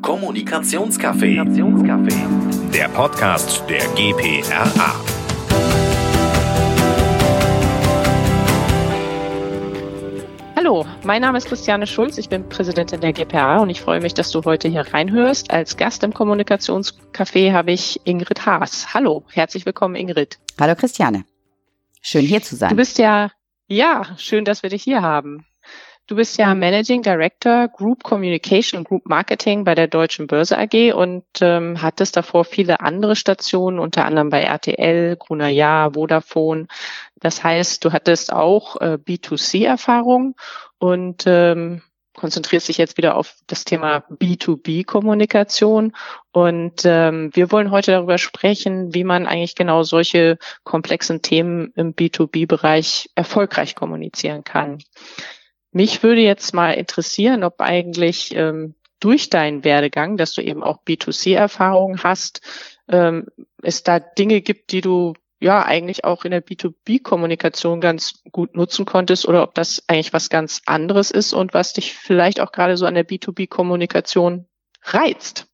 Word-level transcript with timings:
Kommunikationscafé. 0.00 1.44
Der 2.72 2.88
Podcast 2.88 3.62
der 3.68 3.86
GPRA. 3.94 4.94
Hallo, 10.56 10.86
mein 11.02 11.20
Name 11.20 11.38
ist 11.38 11.48
Christiane 11.48 11.86
Schulz, 11.86 12.18
ich 12.18 12.28
bin 12.28 12.48
Präsidentin 12.48 13.00
der 13.00 13.12
GPRA 13.12 13.58
und 13.58 13.70
ich 13.70 13.80
freue 13.80 14.00
mich, 14.00 14.14
dass 14.14 14.30
du 14.30 14.42
heute 14.44 14.68
hier 14.68 14.86
reinhörst. 14.94 15.50
Als 15.50 15.76
Gast 15.76 16.02
im 16.04 16.14
Kommunikationscafé 16.14 17.52
habe 17.52 17.72
ich 17.72 18.00
Ingrid 18.04 18.46
Haas. 18.46 18.94
Hallo, 18.94 19.24
herzlich 19.30 19.66
willkommen 19.66 19.96
Ingrid. 19.96 20.38
Hallo 20.58 20.74
Christiane. 20.74 21.24
Schön 22.00 22.24
hier 22.24 22.42
zu 22.42 22.56
sein. 22.56 22.70
Du 22.70 22.76
bist 22.76 22.98
ja, 22.98 23.30
ja, 23.66 24.06
schön, 24.16 24.44
dass 24.44 24.62
wir 24.62 24.70
dich 24.70 24.82
hier 24.82 25.02
haben. 25.02 25.44
Du 26.12 26.16
bist 26.16 26.36
ja 26.36 26.54
Managing 26.54 27.00
Director 27.00 27.68
Group 27.68 28.02
Communication 28.04 28.84
Group 28.84 29.08
Marketing 29.08 29.64
bei 29.64 29.74
der 29.74 29.86
Deutschen 29.86 30.26
Börse 30.26 30.58
AG 30.58 30.92
und 30.92 31.24
ähm, 31.40 31.80
hattest 31.80 32.18
davor 32.18 32.44
viele 32.44 32.80
andere 32.80 33.16
Stationen, 33.16 33.78
unter 33.78 34.04
anderem 34.04 34.28
bei 34.28 34.42
RTL, 34.42 35.16
Gruner 35.16 35.48
Jahr, 35.48 35.94
Vodafone. 35.94 36.66
Das 37.18 37.42
heißt, 37.42 37.82
du 37.82 37.92
hattest 37.92 38.30
auch 38.30 38.78
äh, 38.82 38.98
B2C-Erfahrung 39.02 40.36
und 40.76 41.24
ähm, 41.26 41.80
konzentrierst 42.14 42.68
dich 42.68 42.76
jetzt 42.76 42.98
wieder 42.98 43.16
auf 43.16 43.36
das 43.46 43.64
Thema 43.64 44.04
B2B-Kommunikation. 44.10 45.96
Und 46.30 46.82
ähm, 46.84 47.30
wir 47.32 47.50
wollen 47.50 47.70
heute 47.70 47.92
darüber 47.92 48.18
sprechen, 48.18 48.92
wie 48.92 49.04
man 49.04 49.26
eigentlich 49.26 49.54
genau 49.54 49.82
solche 49.82 50.36
komplexen 50.62 51.22
Themen 51.22 51.72
im 51.74 51.94
B2B-Bereich 51.94 53.08
erfolgreich 53.14 53.74
kommunizieren 53.74 54.44
kann. 54.44 54.76
Mich 55.72 56.02
würde 56.02 56.20
jetzt 56.20 56.52
mal 56.54 56.72
interessieren, 56.72 57.44
ob 57.44 57.60
eigentlich 57.60 58.34
ähm, 58.36 58.74
durch 59.00 59.30
deinen 59.30 59.64
Werdegang, 59.64 60.16
dass 60.16 60.32
du 60.32 60.42
eben 60.42 60.62
auch 60.62 60.84
B2C-Erfahrungen 60.86 62.02
hast, 62.04 62.40
ähm, 62.88 63.26
es 63.62 63.82
da 63.82 63.98
Dinge 63.98 64.42
gibt, 64.42 64.70
die 64.72 64.80
du 64.80 65.14
ja 65.40 65.64
eigentlich 65.64 66.04
auch 66.04 66.24
in 66.24 66.30
der 66.30 66.44
B2B-Kommunikation 66.44 67.80
ganz 67.80 68.22
gut 68.30 68.54
nutzen 68.54 68.84
konntest 68.84 69.26
oder 69.26 69.42
ob 69.42 69.54
das 69.54 69.82
eigentlich 69.88 70.12
was 70.12 70.28
ganz 70.28 70.62
anderes 70.66 71.10
ist 71.10 71.32
und 71.32 71.52
was 71.52 71.72
dich 71.72 71.94
vielleicht 71.94 72.38
auch 72.38 72.52
gerade 72.52 72.76
so 72.76 72.86
an 72.86 72.94
der 72.94 73.06
B2B-Kommunikation 73.06 74.46
reizt. 74.84 75.48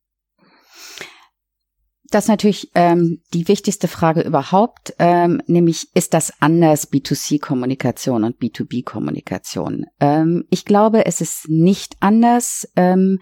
Das 2.11 2.25
ist 2.25 2.28
natürlich 2.28 2.70
ähm, 2.75 3.20
die 3.34 3.48
wichtigste 3.48 3.87
Frage 3.87 4.23
überhaupt, 4.23 4.95
ähm, 4.98 5.42
nämlich 5.47 5.89
ist 5.95 6.14
das 6.14 6.33
anders 6.41 6.91
B2C-Kommunikation 6.91 8.25
und 8.25 8.39
B2B-Kommunikation? 8.39 9.84
Ähm, 10.01 10.45
ich 10.51 10.64
glaube, 10.64 11.05
es 11.05 11.20
ist 11.20 11.48
nicht 11.48 11.97
anders. 12.01 12.67
Ähm, 12.77 13.19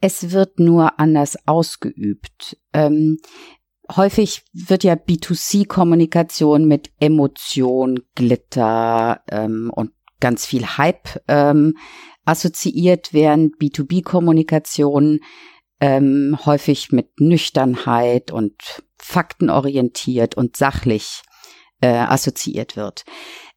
es 0.00 0.32
wird 0.32 0.58
nur 0.58 0.98
anders 0.98 1.36
ausgeübt. 1.46 2.56
Ähm, 2.72 3.18
häufig 3.94 4.44
wird 4.52 4.82
ja 4.82 4.94
B2C-Kommunikation 4.94 6.66
mit 6.66 6.90
Emotion, 7.00 8.00
Glitter 8.14 9.20
ähm, 9.30 9.70
und 9.74 9.92
ganz 10.20 10.46
viel 10.46 10.66
Hype 10.66 11.20
ähm, 11.28 11.74
assoziiert, 12.24 13.12
während 13.12 13.58
B2B-Kommunikation 13.58 15.20
ähm, 15.82 16.38
häufig 16.46 16.92
mit 16.92 17.20
Nüchternheit 17.20 18.30
und 18.30 18.54
faktenorientiert 18.98 20.36
und 20.36 20.56
sachlich 20.56 21.22
äh, 21.80 21.88
assoziiert 21.88 22.76
wird. 22.76 23.04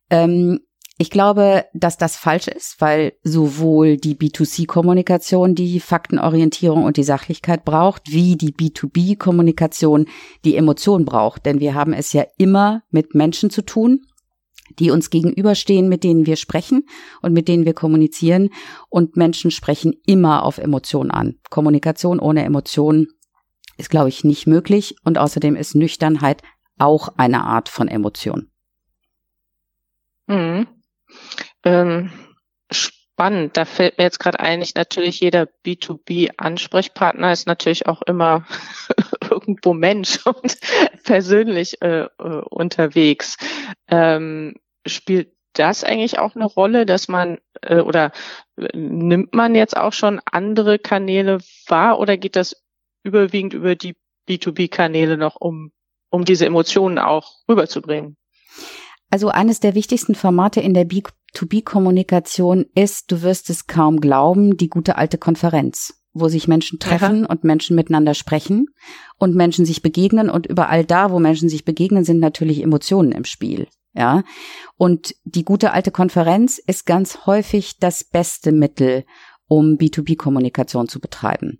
Ähm, 0.09 0.59
ich 0.97 1.11
glaube, 1.11 1.65
dass 1.73 1.97
das 1.97 2.15
falsch 2.15 2.47
ist, 2.47 2.77
weil 2.79 3.13
sowohl 3.21 3.97
die 3.97 4.15
B2C-Kommunikation 4.15 5.53
die 5.53 5.79
Faktenorientierung 5.79 6.83
und 6.83 6.97
die 6.97 7.03
Sachlichkeit 7.03 7.63
braucht, 7.63 8.03
wie 8.11 8.35
die 8.37 8.53
B2B-Kommunikation 8.53 10.07
die 10.45 10.55
Emotion 10.55 11.05
braucht. 11.05 11.45
Denn 11.45 11.59
wir 11.59 11.75
haben 11.75 11.93
es 11.93 12.11
ja 12.11 12.25
immer 12.37 12.81
mit 12.89 13.13
Menschen 13.13 13.51
zu 13.51 13.61
tun 13.61 14.07
die 14.79 14.91
uns 14.91 15.09
gegenüberstehen, 15.09 15.87
mit 15.89 16.03
denen 16.03 16.25
wir 16.25 16.35
sprechen 16.35 16.87
und 17.21 17.33
mit 17.33 17.47
denen 17.47 17.65
wir 17.65 17.73
kommunizieren. 17.73 18.49
Und 18.89 19.15
Menschen 19.15 19.51
sprechen 19.51 19.93
immer 20.05 20.43
auf 20.43 20.57
Emotionen 20.57 21.11
an. 21.11 21.35
Kommunikation 21.49 22.19
ohne 22.19 22.43
Emotionen 22.43 23.07
ist, 23.77 23.89
glaube 23.89 24.09
ich, 24.09 24.23
nicht 24.23 24.47
möglich. 24.47 24.95
Und 25.03 25.17
außerdem 25.17 25.55
ist 25.55 25.75
Nüchternheit 25.75 26.41
auch 26.77 27.09
eine 27.17 27.43
Art 27.43 27.69
von 27.69 27.87
Emotion. 27.87 28.49
Mhm. 30.27 30.67
Ähm, 31.63 32.11
spannend. 33.15 33.55
Da 33.55 33.63
fällt 33.63 33.97
mir 33.97 34.03
jetzt 34.03 34.19
gerade 34.19 34.41
ein, 34.41 34.61
ich 34.61 34.75
natürlich 34.75 35.21
jeder 35.21 35.47
B2B-Ansprechpartner 35.65 37.31
ist 37.31 37.47
natürlich 37.47 37.87
auch 37.87 38.01
immer 38.01 38.45
irgendwo 39.29 39.73
Mensch 39.73 40.19
und 40.25 40.57
persönlich 41.03 41.81
äh, 41.81 42.07
äh, 42.19 42.41
unterwegs. 42.49 43.37
Ähm, 43.87 44.55
spielt 44.85 45.31
das 45.53 45.85
eigentlich 45.85 46.19
auch 46.19 46.35
eine 46.35 46.45
Rolle, 46.45 46.85
dass 46.85 47.07
man 47.07 47.37
äh, 47.61 47.79
oder 47.79 48.11
äh, 48.57 48.77
nimmt 48.77 49.33
man 49.33 49.55
jetzt 49.55 49.77
auch 49.77 49.93
schon 49.93 50.19
andere 50.29 50.77
Kanäle 50.77 51.37
wahr 51.67 51.99
oder 51.99 52.17
geht 52.17 52.35
das 52.35 52.61
überwiegend 53.03 53.53
über 53.53 53.75
die 53.75 53.95
B2B-Kanäle 54.27 55.15
noch, 55.15 55.37
um, 55.37 55.71
um 56.09 56.25
diese 56.25 56.45
Emotionen 56.45 56.99
auch 56.99 57.31
rüberzubringen? 57.47 58.17
Also 59.09 59.29
eines 59.29 59.61
der 59.61 59.73
wichtigsten 59.73 60.15
Formate 60.15 60.59
in 60.59 60.73
der 60.73 60.83
B2B-Kommunikation 61.35 62.65
ist, 62.75 63.11
du 63.11 63.21
wirst 63.21 63.49
es 63.49 63.67
kaum 63.67 63.99
glauben, 63.99 64.57
die 64.57 64.69
gute 64.69 64.97
alte 64.97 65.17
Konferenz 65.17 66.01
wo 66.15 66.29
sich 66.29 66.47
Menschen 66.47 66.79
treffen 66.79 67.25
Aha. 67.25 67.31
und 67.31 67.43
Menschen 67.43 67.75
miteinander 67.75 68.13
sprechen 68.13 68.67
und 69.19 69.35
Menschen 69.35 69.65
sich 69.65 69.81
begegnen 69.81 70.29
und 70.29 70.47
überall 70.47 70.85
da, 70.85 71.11
wo 71.11 71.19
Menschen 71.19 71.49
sich 71.49 71.65
begegnen, 71.65 72.05
sind 72.05 72.19
natürlich 72.19 72.63
Emotionen 72.63 73.11
im 73.11 73.25
Spiel. 73.25 73.67
Ja. 73.93 74.23
Und 74.77 75.13
die 75.25 75.43
gute 75.43 75.71
alte 75.71 75.91
Konferenz 75.91 76.57
ist 76.57 76.85
ganz 76.85 77.25
häufig 77.25 77.79
das 77.79 78.03
beste 78.03 78.51
Mittel, 78.51 79.03
um 79.47 79.77
B2B-Kommunikation 79.77 80.87
zu 80.87 80.99
betreiben. 80.99 81.59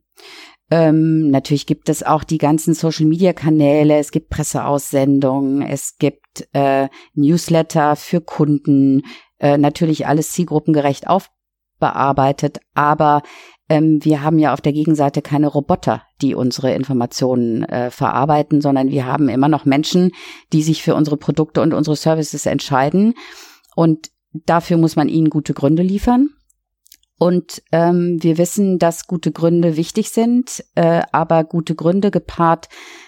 Ähm, 0.71 1.29
natürlich 1.29 1.67
gibt 1.67 1.89
es 1.89 2.01
auch 2.01 2.23
die 2.23 2.39
ganzen 2.39 2.73
Social-Media-Kanäle, 2.73 3.97
es 3.97 4.11
gibt 4.11 4.29
Presseaussendungen, 4.29 5.61
es 5.61 5.97
gibt 5.99 6.47
äh, 6.53 6.87
Newsletter 7.13 7.95
für 7.95 8.19
Kunden, 8.19 9.03
äh, 9.45 9.59
natürlich 9.59 10.07
alles 10.07 10.31
zielgruppengerecht 10.31 11.05
aufbearbeitet, 11.05 12.61
aber 12.73 13.21
ähm, 13.69 13.99
wir 14.01 14.23
haben 14.23 14.39
ja 14.39 14.53
auf 14.53 14.61
der 14.61 14.73
Gegenseite 14.73 15.21
keine 15.21 15.45
Roboter, 15.45 16.01
die 16.23 16.33
unsere 16.33 16.73
Informationen 16.73 17.63
äh, 17.63 17.91
verarbeiten, 17.91 18.59
sondern 18.59 18.89
wir 18.89 19.05
haben 19.05 19.29
immer 19.29 19.47
noch 19.47 19.65
Menschen, 19.65 20.13
die 20.51 20.63
sich 20.63 20.81
für 20.81 20.95
unsere 20.95 21.17
Produkte 21.17 21.61
und 21.61 21.75
unsere 21.75 21.95
Services 21.95 22.47
entscheiden. 22.47 23.13
Und 23.75 24.09
dafür 24.33 24.77
muss 24.77 24.95
man 24.95 25.09
ihnen 25.09 25.29
gute 25.29 25.53
Gründe 25.53 25.83
liefern. 25.83 26.29
Und 27.19 27.61
ähm, 27.71 28.17
wir 28.21 28.39
wissen, 28.39 28.79
dass 28.79 29.05
gute 29.05 29.31
Gründe 29.31 29.77
wichtig 29.77 30.09
sind, 30.09 30.65
äh, 30.73 31.03
aber 31.11 31.43
gute 31.43 31.75
Gründe 31.75 32.09
gepaart 32.09 32.67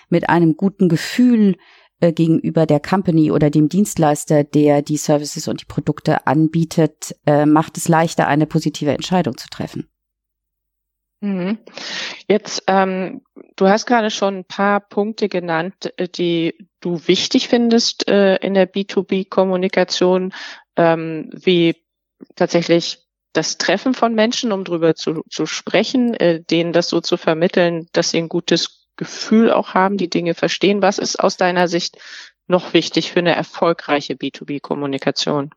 mit 0.10 0.30
einem 0.30 0.56
guten 0.56 0.88
Gefühl 0.88 1.56
äh, 2.00 2.14
gegenüber 2.14 2.66
der 2.66 2.80
Company 2.80 3.32
oder 3.32 3.50
dem 3.50 3.70
Dienstleister, 3.70 4.44
der 4.44 4.82
die 4.82 4.98
Services 4.98 5.48
und 5.48 5.62
die 5.62 5.66
Produkte 5.66 6.28
anbietet, 6.28 7.16
äh, 7.26 7.46
macht 7.46 7.78
es 7.78 7.88
leichter, 7.88 8.28
eine 8.28 8.46
positive 8.46 8.92
Entscheidung 8.92 9.38
zu 9.38 9.48
treffen. 9.50 9.90
Mhm. 11.22 11.58
Jetzt, 12.28 12.64
ähm, 12.68 13.22
du 13.56 13.68
hast 13.68 13.88
gerade 13.88 14.12
schon 14.12 14.38
ein 14.38 14.46
paar 14.46 14.80
Punkte 14.80 15.30
genannt, 15.30 15.92
äh, 15.98 16.08
die 16.08 16.54
du 16.80 17.00
wichtig 17.08 17.48
findest 17.48 18.08
äh, 18.08 18.36
in 18.36 18.54
der 18.54 18.72
B2B-Kommunikation, 18.72 20.34
ähm, 20.76 21.30
wie 21.34 21.76
tatsächlich 22.36 23.00
das 23.34 23.58
Treffen 23.58 23.94
von 23.94 24.14
Menschen, 24.14 24.52
um 24.52 24.64
drüber 24.64 24.96
zu, 24.96 25.24
zu 25.30 25.46
sprechen, 25.46 26.14
äh, 26.14 26.44
denen 26.44 26.74
das 26.74 26.90
so 26.90 27.02
zu 27.02 27.18
vermitteln, 27.18 27.88
dass 27.94 28.12
sie 28.12 28.20
ein 28.20 28.30
gutes 28.30 28.87
Gefühl 28.98 29.52
auch 29.52 29.74
haben, 29.74 29.98
die 29.98 30.10
Dinge 30.10 30.34
verstehen. 30.34 30.82
Was 30.82 30.98
ist 30.98 31.20
aus 31.20 31.38
deiner 31.38 31.68
Sicht 31.68 31.98
noch 32.48 32.74
wichtig 32.74 33.12
für 33.12 33.20
eine 33.20 33.36
erfolgreiche 33.36 34.16
B2B-Kommunikation? 34.16 35.52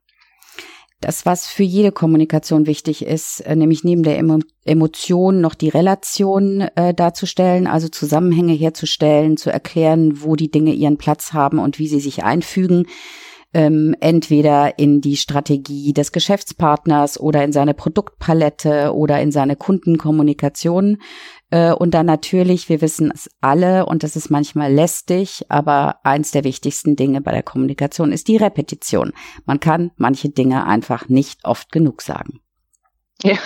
das, 1.01 1.25
was 1.25 1.47
für 1.47 1.63
jede 1.63 1.93
Kommunikation 1.93 2.67
wichtig 2.67 3.05
ist, 3.05 3.41
äh, 3.41 3.57
nämlich 3.57 3.85
neben 3.85 4.03
der 4.03 4.19
Emo 4.19 4.41
Emotion 4.65 5.41
noch 5.41 5.55
die 5.55 5.71
Relation 5.71 6.61
äh, 6.61 6.93
darzustellen, 6.93 7.67
also 7.67 7.89
Zusammenhänge 7.89 8.53
herzustellen, 8.53 9.39
zu 9.39 9.51
erklären, 9.51 10.23
wo 10.23 10.37
die 10.37 10.51
Dinge 10.51 10.73
ihren 10.73 10.99
Platz 10.99 11.33
haben 11.33 11.59
und 11.59 11.79
wie 11.79 11.89
sie 11.89 12.01
sich 12.01 12.23
einfügen 12.23 12.87
ähm, 13.53 13.95
entweder 14.01 14.79
in 14.79 15.01
die 15.01 15.17
Strategie 15.17 15.93
des 15.93 16.13
Geschäftspartners 16.13 17.19
oder 17.19 17.43
in 17.43 17.53
seine 17.53 17.75
Produktpalette 17.75 18.95
oder 18.95 19.21
in 19.21 19.33
seine 19.33 19.57
Kundenkommunikation. 19.57 20.99
Äh, 21.51 21.73
und 21.73 21.93
dann 21.95 22.07
natürlich, 22.07 22.69
wir 22.69 22.81
wissen 22.81 23.11
es 23.13 23.29
alle 23.41 23.87
und 23.87 24.03
das 24.03 24.17
ist 24.17 24.31
manchmal 24.31 24.73
lästig, 24.73 25.47
aber 25.49 25.97
eins 26.05 26.31
der 26.31 26.45
wichtigsten 26.45 26.95
Dinge 26.95 27.21
bei 27.21 27.33
der 27.33 27.43
Kommunikation 27.43 28.13
ist 28.13 28.29
die 28.29 28.37
Repetition. 28.37 29.13
Man 29.47 29.59
kann 29.59 29.91
manche 29.97 30.29
Dinge 30.29 30.67
einfach 30.67 31.09
nicht 31.09 31.45
oft 31.45 31.73
genug 31.73 32.03
sagen. 32.03 32.41
Ja, 33.23 33.39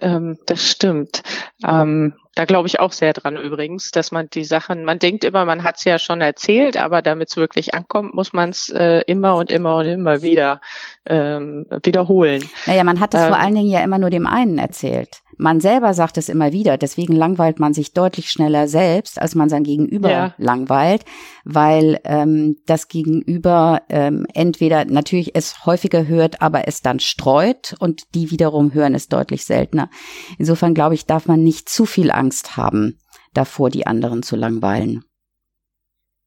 Ähm, 0.00 0.38
das 0.46 0.68
stimmt. 0.70 1.22
Ähm, 1.64 2.14
da 2.34 2.44
glaube 2.46 2.66
ich 2.66 2.80
auch 2.80 2.92
sehr 2.92 3.12
dran 3.12 3.36
übrigens, 3.36 3.92
dass 3.92 4.10
man 4.10 4.28
die 4.28 4.44
Sachen, 4.44 4.84
man 4.84 4.98
denkt 4.98 5.22
immer, 5.24 5.44
man 5.44 5.62
hat 5.62 5.76
es 5.76 5.84
ja 5.84 5.98
schon 6.00 6.20
erzählt, 6.20 6.76
aber 6.76 7.00
damit 7.00 7.28
es 7.30 7.36
wirklich 7.36 7.74
ankommt, 7.74 8.12
muss 8.14 8.32
man 8.32 8.50
es 8.50 8.68
äh, 8.70 9.02
immer 9.06 9.36
und 9.36 9.50
immer 9.52 9.76
und 9.76 9.86
immer 9.86 10.22
wieder 10.22 10.60
ähm, 11.06 11.66
wiederholen. 11.82 12.48
Naja, 12.66 12.84
man 12.84 13.00
hat 13.00 13.14
es 13.14 13.20
ähm, 13.20 13.28
vor 13.28 13.38
allen 13.38 13.54
Dingen 13.54 13.70
ja 13.70 13.80
immer 13.80 13.98
nur 13.98 14.10
dem 14.10 14.26
einen 14.26 14.58
erzählt. 14.58 15.22
Man 15.36 15.60
selber 15.60 15.94
sagt 15.94 16.16
es 16.16 16.28
immer 16.28 16.52
wieder, 16.52 16.78
deswegen 16.78 17.14
langweilt 17.14 17.58
man 17.58 17.74
sich 17.74 17.92
deutlich 17.92 18.30
schneller 18.30 18.68
selbst, 18.68 19.20
als 19.20 19.34
man 19.34 19.48
sein 19.48 19.64
Gegenüber 19.64 20.10
ja. 20.10 20.34
langweilt, 20.38 21.04
weil 21.44 22.00
ähm, 22.04 22.56
das 22.66 22.88
Gegenüber 22.88 23.82
ähm, 23.88 24.26
entweder 24.32 24.84
natürlich 24.84 25.34
es 25.34 25.66
häufiger 25.66 26.06
hört, 26.06 26.40
aber 26.40 26.68
es 26.68 26.82
dann 26.82 27.00
streut 27.00 27.74
und 27.80 28.14
die 28.14 28.30
wiederum 28.30 28.72
hören 28.74 28.94
es 28.94 29.08
deutlich 29.08 29.44
seltener. 29.44 29.90
Insofern 30.38 30.74
glaube 30.74 30.94
ich, 30.94 31.06
darf 31.06 31.26
man 31.26 31.42
nicht 31.42 31.68
zu 31.68 31.84
viel 31.84 32.10
Angst 32.10 32.56
haben, 32.56 32.98
davor 33.32 33.70
die 33.70 33.86
anderen 33.86 34.22
zu 34.22 34.36
langweilen. 34.36 35.04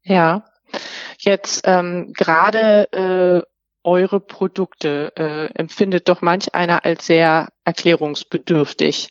Ja, 0.03 0.45
jetzt 1.19 1.61
ähm, 1.65 2.13
gerade 2.15 2.91
äh, 2.91 3.56
eure 3.87 4.19
Produkte 4.19 5.13
äh, 5.15 5.45
empfindet 5.57 6.09
doch 6.09 6.21
manch 6.21 6.53
einer 6.53 6.83
als 6.83 7.05
sehr 7.05 7.47
erklärungsbedürftig 7.63 9.09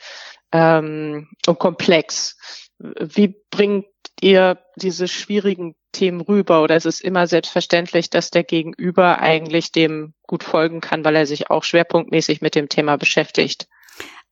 ähm, 0.52 1.28
und 1.46 1.58
komplex. 1.58 2.36
Wie 2.78 3.34
bringt 3.50 3.86
ihr 4.20 4.58
diese 4.76 5.08
schwierigen 5.08 5.76
Themen 5.92 6.20
rüber 6.20 6.62
oder 6.62 6.76
ist 6.76 6.84
es 6.84 7.00
immer 7.00 7.26
selbstverständlich, 7.26 8.10
dass 8.10 8.30
der 8.30 8.44
Gegenüber 8.44 9.18
eigentlich 9.20 9.72
dem 9.72 10.12
gut 10.26 10.44
folgen 10.44 10.82
kann, 10.82 11.06
weil 11.06 11.16
er 11.16 11.26
sich 11.26 11.48
auch 11.48 11.64
schwerpunktmäßig 11.64 12.42
mit 12.42 12.54
dem 12.54 12.68
Thema 12.68 12.98
beschäftigt? 12.98 13.68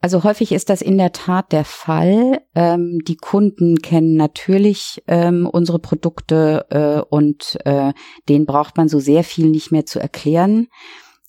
Also 0.01 0.23
häufig 0.23 0.53
ist 0.53 0.69
das 0.69 0.83
in 0.83 0.99
der 0.99 1.13
Tat 1.13 1.51
der 1.51 1.65
Fall. 1.65 2.43
Ähm, 2.55 2.99
die 3.09 3.17
Kunden 3.17 3.79
kennen 3.79 4.17
natürlich 4.17 5.03
ähm, 5.07 5.49
unsere 5.51 5.79
Produkte 5.79 6.67
äh, 6.69 7.01
und 7.09 7.59
äh, 7.65 7.95
denen 8.29 8.45
braucht 8.45 8.77
man 8.77 8.89
so 8.89 9.01
sehr 9.01 9.25
viel 9.25 9.47
nicht 9.47 9.73
mehr 9.73 9.87
zu 9.87 9.99
erklären, 10.01 10.69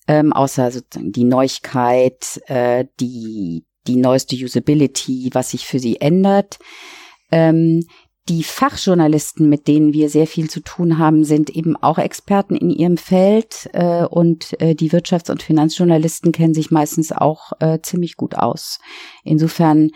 ähm, 0.08 0.32
außer 0.32 0.70
sozusagen 0.70 1.12
die 1.12 1.24
Neuigkeit, 1.24 2.40
äh, 2.48 2.84
die 3.00 3.64
die 3.86 3.96
neueste 3.96 4.36
Usability, 4.36 5.30
was 5.32 5.50
sich 5.50 5.64
für 5.66 5.78
sie 5.78 6.00
ändert. 6.00 6.58
Ähm, 7.30 7.86
die 8.28 8.42
Fachjournalisten, 8.42 9.48
mit 9.48 9.68
denen 9.68 9.92
wir 9.92 10.10
sehr 10.10 10.26
viel 10.26 10.50
zu 10.50 10.60
tun 10.60 10.98
haben, 10.98 11.24
sind 11.24 11.50
eben 11.50 11.76
auch 11.76 11.98
Experten 11.98 12.56
in 12.56 12.70
ihrem 12.70 12.96
Feld 12.96 13.70
äh, 13.72 14.04
und 14.04 14.60
äh, 14.60 14.74
die 14.74 14.90
Wirtschafts- 14.90 15.30
und 15.30 15.42
Finanzjournalisten 15.42 16.32
kennen 16.32 16.54
sich 16.54 16.70
meistens 16.70 17.12
auch 17.12 17.52
äh, 17.60 17.78
ziemlich 17.82 18.16
gut 18.16 18.34
aus. 18.34 18.80
Insofern 19.22 19.90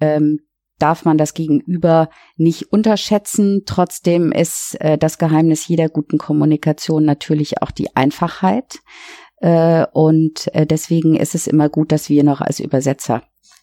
ähm, 0.00 0.40
darf 0.78 1.04
man 1.04 1.16
das 1.16 1.32
Gegenüber 1.34 2.10
nicht 2.36 2.72
unterschätzen. 2.72 3.62
Trotzdem 3.66 4.32
ist 4.32 4.76
äh, 4.80 4.98
das 4.98 5.18
Geheimnis 5.18 5.68
jeder 5.68 5.88
guten 5.88 6.18
Kommunikation 6.18 7.04
natürlich 7.04 7.62
auch 7.62 7.70
die 7.70 7.94
Einfachheit. 7.94 8.80
Äh, 9.38 9.86
und 9.92 10.52
äh, 10.54 10.66
deswegen 10.66 11.14
ist 11.14 11.34
es 11.34 11.46
immer 11.46 11.68
gut, 11.68 11.92
dass 11.92 12.08
wir 12.08 12.24
noch 12.24 12.40
als 12.40 12.58
Übersetzer 12.58 13.22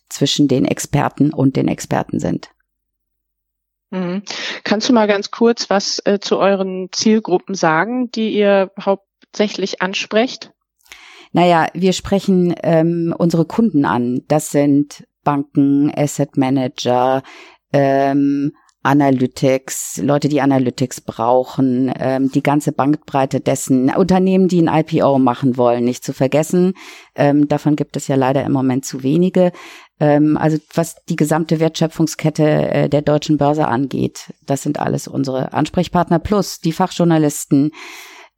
zwischen 0.09 0.47
den 0.47 0.63
Experten 0.63 1.33
und 1.33 1.55
den 1.55 1.67
Experten 1.67 2.19
sind. 2.19 2.52
Mhm. 3.93 4.23
Kannst 4.63 4.89
du 4.89 4.93
mal 4.93 5.07
ganz 5.07 5.29
kurz 5.29 5.69
was 5.69 6.01
äh, 6.05 6.19
zu 6.19 6.39
euren 6.39 6.89
Zielgruppen 6.91 7.53
sagen, 7.53 8.09
die 8.09 8.33
ihr 8.33 8.71
hauptsächlich 8.81 9.83
ansprecht? 9.83 10.51
Naja, 11.31 11.67
wir 11.75 11.93
sprechen 11.93 12.55
ähm, 12.63 13.13
unsere 13.15 13.45
Kunden 13.45 13.85
an. 13.85 14.21
Das 14.27 14.49
sind 14.49 15.05
Banken, 15.23 15.91
Asset 15.95 16.37
Manager, 16.37 17.21
ähm, 17.71 18.53
Analytics, 18.81 20.01
Leute, 20.03 20.27
die 20.27 20.41
Analytics 20.41 21.01
brauchen, 21.01 21.91
ähm, 21.97 22.29
die 22.31 22.43
ganze 22.43 22.73
Bankbreite 22.73 23.39
dessen, 23.39 23.89
Unternehmen, 23.95 24.49
die 24.49 24.61
ein 24.61 24.85
IPO 24.85 25.19
machen 25.19 25.55
wollen, 25.55 25.85
nicht 25.85 26.03
zu 26.03 26.13
vergessen. 26.13 26.73
Ähm, 27.15 27.47
davon 27.47 27.75
gibt 27.75 27.95
es 27.95 28.07
ja 28.07 28.15
leider 28.15 28.43
im 28.43 28.51
Moment 28.51 28.85
zu 28.85 29.03
wenige. 29.03 29.53
Ähm, 30.03 30.35
also 30.35 30.57
was 30.73 30.97
die 31.07 31.15
gesamte 31.15 31.61
Wertschöpfungskette 31.61 32.43
äh, 32.43 32.89
der 32.89 33.01
deutschen 33.01 33.37
Börse 33.37 33.69
angeht, 33.69 34.33
das 34.45 34.61
sind 34.61 34.77
alles 34.77 35.07
unsere 35.07 35.53
Ansprechpartner 35.53 36.19
plus 36.19 36.59
die 36.59 36.73
Fachjournalisten 36.73 37.71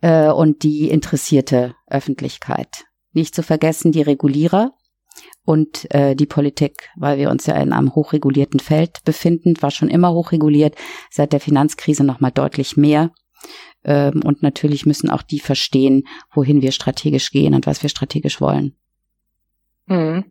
äh, 0.01 0.29
und 0.29 0.62
die 0.62 0.89
interessierte 0.89 1.73
Öffentlichkeit. 1.88 2.85
Nicht 3.13 3.33
zu 3.33 3.41
vergessen 3.41 3.91
die 3.91 4.03
Regulierer, 4.03 4.73
und 5.45 5.89
äh, 5.94 6.15
die 6.15 6.25
Politik, 6.25 6.89
weil 6.97 7.17
wir 7.17 7.29
uns 7.29 7.45
ja 7.45 7.56
in 7.56 7.71
einem 7.71 7.94
hochregulierten 7.94 8.59
Feld 8.59 9.03
befinden, 9.06 9.53
war 9.62 9.71
schon 9.71 9.89
immer 9.89 10.12
hochreguliert, 10.12 10.75
seit 11.09 11.33
der 11.33 11.39
Finanzkrise 11.39 12.03
nochmal 12.03 12.31
deutlich 12.31 12.77
mehr. 12.77 13.12
Ähm, 13.83 14.21
und 14.25 14.41
natürlich 14.41 14.85
müssen 14.85 15.09
auch 15.09 15.21
die 15.21 15.39
verstehen, 15.39 16.07
wohin 16.33 16.62
wir 16.62 16.71
strategisch 16.71 17.31
gehen 17.31 17.53
und 17.53 17.67
was 17.67 17.81
wir 17.83 17.89
strategisch 17.89 18.41
wollen. 18.41 18.75
Mhm. 19.85 20.25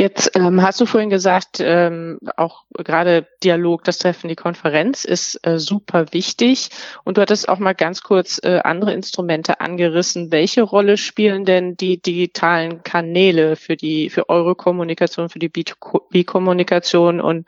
Jetzt 0.00 0.34
ähm, 0.34 0.62
hast 0.62 0.80
du 0.80 0.86
vorhin 0.86 1.10
gesagt, 1.10 1.58
ähm, 1.60 2.20
auch 2.38 2.64
gerade 2.72 3.28
Dialog, 3.44 3.84
das 3.84 3.98
Treffen, 3.98 4.28
die 4.28 4.34
Konferenz 4.34 5.04
ist 5.04 5.46
äh, 5.46 5.58
super 5.58 6.14
wichtig. 6.14 6.70
Und 7.04 7.18
du 7.18 7.20
hattest 7.20 7.50
auch 7.50 7.58
mal 7.58 7.74
ganz 7.74 8.00
kurz 8.00 8.40
äh, 8.42 8.60
andere 8.64 8.94
Instrumente 8.94 9.60
angerissen. 9.60 10.32
Welche 10.32 10.62
Rolle 10.62 10.96
spielen 10.96 11.44
denn 11.44 11.76
die 11.76 12.00
digitalen 12.00 12.82
Kanäle 12.82 13.56
für 13.56 13.76
die, 13.76 14.08
für 14.08 14.30
eure 14.30 14.54
Kommunikation, 14.54 15.28
für 15.28 15.38
die 15.38 15.50
B2B-Kommunikation? 15.50 17.20
Und 17.20 17.46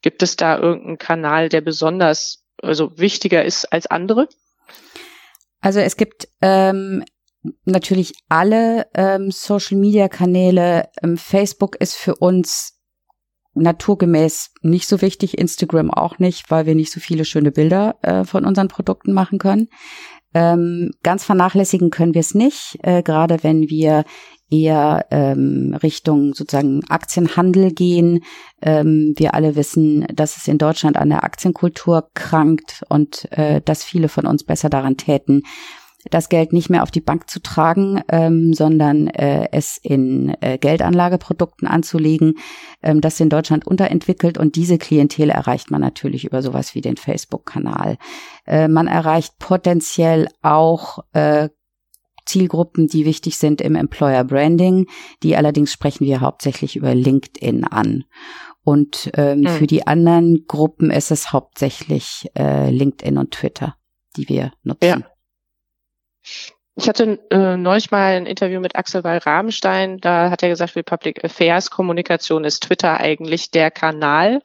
gibt 0.00 0.22
es 0.22 0.36
da 0.36 0.56
irgendeinen 0.56 0.98
Kanal, 0.98 1.48
der 1.48 1.62
besonders, 1.62 2.44
also 2.62 2.96
wichtiger 2.96 3.44
ist 3.44 3.72
als 3.72 3.88
andere? 3.88 4.28
Also 5.60 5.80
es 5.80 5.96
gibt 5.96 6.28
ähm, 6.42 7.02
natürlich 7.64 8.14
alle 8.28 8.86
ähm, 8.94 9.30
Social-Media-Kanäle. 9.30 10.88
Ähm, 11.02 11.16
Facebook 11.16 11.76
ist 11.76 11.96
für 11.96 12.16
uns 12.16 12.74
naturgemäß 13.54 14.50
nicht 14.62 14.88
so 14.88 15.00
wichtig, 15.00 15.36
Instagram 15.36 15.90
auch 15.90 16.18
nicht, 16.18 16.50
weil 16.50 16.66
wir 16.66 16.74
nicht 16.74 16.92
so 16.92 17.00
viele 17.00 17.24
schöne 17.24 17.50
Bilder 17.50 17.96
äh, 18.02 18.24
von 18.24 18.44
unseren 18.44 18.68
Produkten 18.68 19.12
machen 19.12 19.38
können. 19.38 19.68
Ähm, 20.34 20.90
ganz 21.02 21.24
vernachlässigen 21.24 21.90
können 21.90 22.14
wir 22.14 22.20
es 22.20 22.34
nicht, 22.34 22.78
äh, 22.82 23.02
gerade 23.02 23.42
wenn 23.42 23.68
wir 23.68 24.04
eher 24.50 25.06
ähm, 25.10 25.76
Richtung 25.82 26.34
sozusagen 26.34 26.82
Aktienhandel 26.88 27.72
gehen. 27.72 28.24
Ähm, 28.62 29.14
wir 29.16 29.34
alle 29.34 29.56
wissen, 29.56 30.06
dass 30.14 30.36
es 30.36 30.48
in 30.48 30.58
Deutschland 30.58 30.96
an 30.96 31.10
der 31.10 31.24
Aktienkultur 31.24 32.08
krankt 32.14 32.82
und 32.88 33.30
äh, 33.32 33.60
dass 33.62 33.84
viele 33.84 34.08
von 34.08 34.26
uns 34.26 34.44
besser 34.44 34.70
daran 34.70 34.96
täten, 34.96 35.42
das 36.10 36.28
Geld 36.28 36.52
nicht 36.52 36.70
mehr 36.70 36.82
auf 36.82 36.90
die 36.90 37.00
Bank 37.00 37.28
zu 37.30 37.40
tragen, 37.40 38.02
ähm, 38.08 38.52
sondern 38.52 39.08
äh, 39.08 39.48
es 39.52 39.78
in 39.82 40.36
äh, 40.40 40.58
Geldanlageprodukten 40.58 41.68
anzulegen. 41.68 42.34
Ähm, 42.82 43.00
das 43.00 43.14
ist 43.14 43.20
in 43.20 43.30
Deutschland 43.30 43.66
unterentwickelt 43.66 44.38
und 44.38 44.56
diese 44.56 44.78
Klientel 44.78 45.30
erreicht 45.30 45.70
man 45.70 45.80
natürlich 45.80 46.24
über 46.24 46.42
sowas 46.42 46.74
wie 46.74 46.80
den 46.80 46.96
Facebook-Kanal. 46.96 47.98
Äh, 48.46 48.68
man 48.68 48.86
erreicht 48.86 49.38
potenziell 49.38 50.28
auch 50.42 51.00
äh, 51.12 51.48
Zielgruppen, 52.28 52.86
die 52.86 53.04
wichtig 53.04 53.38
sind 53.38 53.60
im 53.60 53.74
Employer 53.74 54.22
Branding. 54.22 54.86
Die 55.22 55.36
allerdings 55.36 55.72
sprechen 55.72 56.06
wir 56.06 56.20
hauptsächlich 56.20 56.76
über 56.76 56.94
LinkedIn 56.94 57.64
an. 57.64 58.04
Und 58.62 59.10
ähm, 59.14 59.40
mhm. 59.40 59.48
für 59.48 59.66
die 59.66 59.86
anderen 59.86 60.44
Gruppen 60.46 60.90
ist 60.90 61.10
es 61.10 61.32
hauptsächlich 61.32 62.30
äh, 62.38 62.70
LinkedIn 62.70 63.16
und 63.16 63.30
Twitter, 63.30 63.76
die 64.16 64.28
wir 64.28 64.52
nutzen. 64.62 64.84
Ja. 65.00 65.17
Ich 66.76 66.88
hatte 66.88 67.18
äh, 67.30 67.56
neulich 67.56 67.90
mal 67.90 68.14
ein 68.14 68.26
Interview 68.26 68.60
mit 68.60 68.76
Axel 68.76 69.02
Wall-Rabenstein. 69.02 69.98
Da 69.98 70.30
hat 70.30 70.44
er 70.44 70.48
gesagt, 70.48 70.72
für 70.72 70.84
Public 70.84 71.24
Affairs 71.24 71.70
Kommunikation 71.70 72.44
ist 72.44 72.62
Twitter 72.62 73.00
eigentlich 73.00 73.50
der 73.50 73.72
Kanal. 73.72 74.40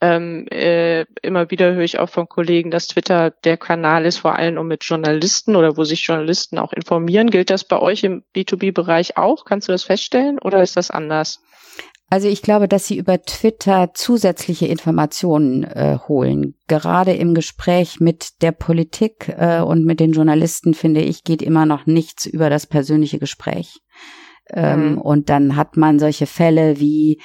Ähm, 0.00 0.46
äh, 0.48 1.06
immer 1.22 1.50
wieder 1.50 1.72
höre 1.72 1.82
ich 1.82 1.98
auch 1.98 2.10
von 2.10 2.28
Kollegen, 2.28 2.70
dass 2.70 2.88
Twitter 2.88 3.30
der 3.30 3.56
Kanal 3.56 4.04
ist, 4.04 4.18
vor 4.18 4.36
allem 4.36 4.58
um 4.58 4.68
mit 4.68 4.84
Journalisten 4.84 5.56
oder 5.56 5.76
wo 5.76 5.84
sich 5.84 6.06
Journalisten 6.06 6.58
auch 6.58 6.72
informieren. 6.72 7.30
Gilt 7.30 7.50
das 7.50 7.64
bei 7.64 7.80
euch 7.80 8.04
im 8.04 8.22
B2B-Bereich 8.36 9.16
auch? 9.16 9.44
Kannst 9.44 9.68
du 9.68 9.72
das 9.72 9.84
feststellen 9.84 10.38
oder 10.38 10.62
ist 10.62 10.76
das 10.76 10.90
anders? 10.90 11.40
Also 12.10 12.26
ich 12.26 12.40
glaube, 12.40 12.68
dass 12.68 12.86
sie 12.86 12.96
über 12.96 13.20
Twitter 13.20 13.90
zusätzliche 13.92 14.66
Informationen 14.66 15.64
äh, 15.64 15.98
holen. 16.08 16.54
Gerade 16.66 17.12
im 17.12 17.34
Gespräch 17.34 18.00
mit 18.00 18.40
der 18.40 18.52
Politik 18.52 19.34
äh, 19.36 19.60
und 19.60 19.84
mit 19.84 20.00
den 20.00 20.12
Journalisten, 20.12 20.72
finde 20.72 21.02
ich, 21.02 21.22
geht 21.22 21.42
immer 21.42 21.66
noch 21.66 21.84
nichts 21.84 22.24
über 22.24 22.48
das 22.48 22.66
persönliche 22.66 23.18
Gespräch. 23.18 23.80
Ähm, 24.50 24.92
mhm. 24.92 24.98
Und 24.98 25.28
dann 25.28 25.56
hat 25.56 25.76
man 25.76 25.98
solche 25.98 26.26
Fälle 26.26 26.80
wie 26.80 27.20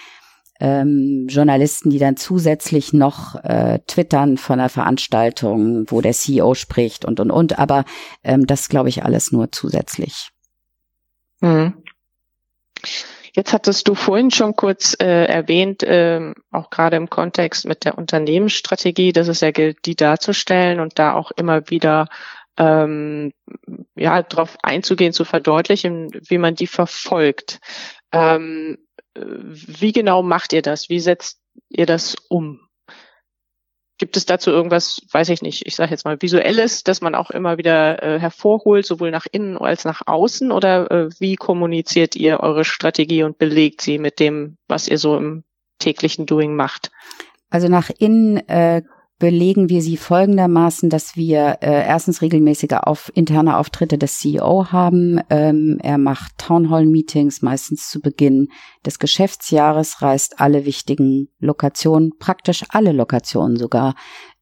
ähm, 0.59 1.27
Journalisten, 1.29 1.89
die 1.89 1.99
dann 1.99 2.17
zusätzlich 2.17 2.91
noch 2.91 3.35
äh, 3.43 3.79
twittern 3.87 4.37
von 4.37 4.59
einer 4.59 4.69
Veranstaltung, 4.69 5.85
wo 5.87 6.01
der 6.01 6.13
CEO 6.13 6.55
spricht 6.55 7.05
und 7.05 7.21
und 7.21 7.31
und. 7.31 7.57
Aber 7.57 7.85
ähm, 8.23 8.45
das 8.45 8.67
glaube 8.67 8.89
ich 8.89 9.03
alles 9.03 9.31
nur 9.31 9.49
zusätzlich. 9.51 10.29
Mhm. 11.39 11.73
Jetzt 13.35 13.51
hattest 13.51 13.87
du 13.87 13.95
vorhin 13.95 14.29
schon 14.29 14.55
kurz 14.55 14.95
äh, 14.99 15.25
erwähnt, 15.25 15.81
äh, 15.81 16.33
auch 16.51 16.69
gerade 16.69 16.97
im 16.97 17.09
Kontext 17.09 17.65
mit 17.65 17.83
der 17.83 17.97
Unternehmensstrategie, 17.97 19.11
dass 19.11 19.27
es 19.27 19.41
ja 19.41 19.49
gilt, 19.49 19.85
die 19.85 19.95
darzustellen 19.95 20.79
und 20.79 20.99
da 20.99 21.13
auch 21.13 21.31
immer 21.31 21.69
wieder 21.69 22.09
ähm, 22.57 23.33
ja 23.95 24.21
darauf 24.21 24.57
einzugehen, 24.61 25.13
zu 25.13 25.25
verdeutlichen, 25.25 26.11
wie 26.27 26.37
man 26.37 26.53
die 26.53 26.67
verfolgt. 26.67 27.59
Ähm, 28.11 28.77
wie 29.15 29.91
genau 29.91 30.21
macht 30.21 30.53
ihr 30.53 30.61
das? 30.61 30.89
Wie 30.89 30.99
setzt 30.99 31.39
ihr 31.69 31.87
das 31.87 32.15
um? 32.29 32.62
Gibt 34.03 34.17
es 34.17 34.25
dazu 34.25 34.51
irgendwas, 34.51 35.01
weiß 35.13 35.29
ich 35.29 35.41
nicht, 35.41 35.65
ich 35.65 35.77
sage 35.77 35.91
jetzt 35.91 36.03
mal 36.03 36.21
visuelles, 36.21 36.83
das 36.83 36.99
man 36.99 37.15
auch 37.15 37.31
immer 37.31 37.57
wieder 37.57 38.03
äh, 38.03 38.19
hervorholt, 38.19 38.85
sowohl 38.85 39.11
nach 39.11 39.27
innen 39.31 39.57
als 39.57 39.85
nach 39.85 40.01
außen? 40.05 40.51
Oder 40.51 40.91
äh, 40.91 41.09
wie 41.19 41.37
kommuniziert 41.37 42.17
ihr 42.17 42.41
eure 42.41 42.65
Strategie 42.65 43.23
und 43.23 43.37
belegt 43.37 43.79
sie 43.79 43.99
mit 43.99 44.19
dem, 44.19 44.57
was 44.67 44.89
ihr 44.89 44.97
so 44.97 45.15
im 45.15 45.45
täglichen 45.79 46.25
Doing 46.25 46.53
macht? 46.53 46.91
Also 47.49 47.69
nach 47.69 47.89
innen 47.97 48.45
äh, 48.49 48.81
belegen 49.23 49.69
wir 49.69 49.81
sie 49.81 49.95
folgendermaßen, 49.95 50.89
dass 50.89 51.15
wir 51.15 51.59
äh, 51.61 51.87
erstens 51.87 52.21
regelmäßige 52.21 52.73
auf, 52.81 53.09
interne 53.15 53.55
Auftritte 53.55 53.97
des 53.97 54.19
CEO 54.19 54.73
haben. 54.73 55.21
Ähm, 55.29 55.79
er 55.81 55.97
macht 55.97 56.37
Townhall-Meetings 56.39 57.41
meistens 57.41 57.89
zu 57.89 58.01
Beginn 58.01 58.49
des 58.85 58.99
Geschäftsjahres, 58.99 60.01
reist 60.01 60.41
alle 60.41 60.65
wichtigen 60.65 61.29
Lokationen, 61.39 62.11
praktisch 62.19 62.65
alle 62.67 62.91
Lokationen 62.91 63.55
sogar, 63.55 63.95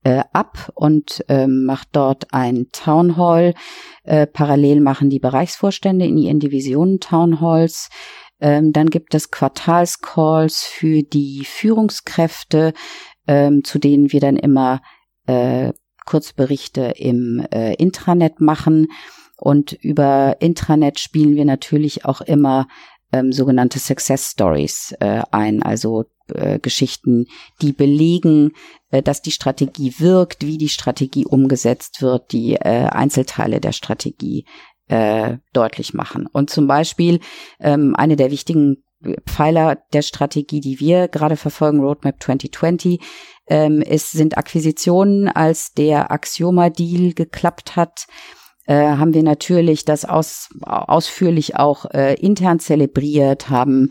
äh, 0.03 0.23
ab 0.33 0.71
und 0.73 1.23
äh, 1.29 1.45
macht 1.45 1.89
dort 1.91 2.33
ein 2.33 2.65
Townhall. 2.71 3.53
Äh, 4.03 4.25
parallel 4.25 4.81
machen 4.81 5.11
die 5.11 5.19
Bereichsvorstände 5.19 6.07
in 6.07 6.17
ihren 6.17 6.39
Divisionen 6.39 7.00
Townhalls. 7.00 7.89
Ähm, 8.39 8.73
dann 8.73 8.89
gibt 8.89 9.13
es 9.13 9.29
Quartalscalls 9.29 10.63
für 10.63 11.03
die 11.03 11.45
Führungskräfte 11.45 12.73
ähm, 13.27 13.63
zu 13.63 13.79
denen 13.79 14.11
wir 14.11 14.19
dann 14.19 14.37
immer 14.37 14.81
äh, 15.27 15.73
Kurzberichte 16.05 16.93
im 16.97 17.45
äh, 17.51 17.73
Intranet 17.75 18.41
machen. 18.41 18.87
Und 19.37 19.73
über 19.73 20.37
Intranet 20.39 20.99
spielen 20.99 21.35
wir 21.35 21.45
natürlich 21.45 22.05
auch 22.05 22.21
immer 22.21 22.67
ähm, 23.11 23.31
sogenannte 23.31 23.79
Success 23.79 24.31
Stories 24.31 24.93
äh, 24.99 25.21
ein, 25.31 25.63
also 25.63 26.05
äh, 26.33 26.59
Geschichten, 26.59 27.25
die 27.61 27.73
belegen, 27.73 28.51
äh, 28.89 29.01
dass 29.01 29.21
die 29.21 29.31
Strategie 29.31 29.95
wirkt, 29.97 30.45
wie 30.45 30.57
die 30.57 30.69
Strategie 30.69 31.25
umgesetzt 31.25 32.01
wird, 32.01 32.31
die 32.31 32.55
äh, 32.55 32.87
Einzelteile 32.87 33.59
der 33.59 33.71
Strategie 33.71 34.45
äh, 34.87 35.37
deutlich 35.53 35.93
machen. 35.93 36.27
Und 36.27 36.49
zum 36.49 36.67
Beispiel 36.67 37.19
ähm, 37.59 37.95
eine 37.95 38.15
der 38.15 38.31
wichtigen 38.31 38.83
Pfeiler 39.25 39.77
der 39.93 40.01
Strategie, 40.01 40.62
die 40.62 40.79
wir 40.79 41.08
gerade 41.08 41.36
verfolgen, 41.36 41.79
Roadmap 41.79 42.22
2020, 42.22 43.00
ähm, 43.48 43.81
es 43.81 44.12
sind 44.12 44.38
Akquisitionen, 44.38 45.27
als 45.27 45.74
der 45.74 46.12
Axioma-Deal 46.12 47.13
geklappt 47.13 47.75
hat, 47.75 48.05
äh, 48.67 48.75
haben 48.75 49.13
wir 49.13 49.24
natürlich 49.24 49.86
das 49.86 50.05
aus, 50.05 50.50
ausführlich 50.62 51.58
auch 51.58 51.86
äh, 51.91 52.13
intern 52.15 52.60
zelebriert, 52.60 53.50
haben 53.50 53.89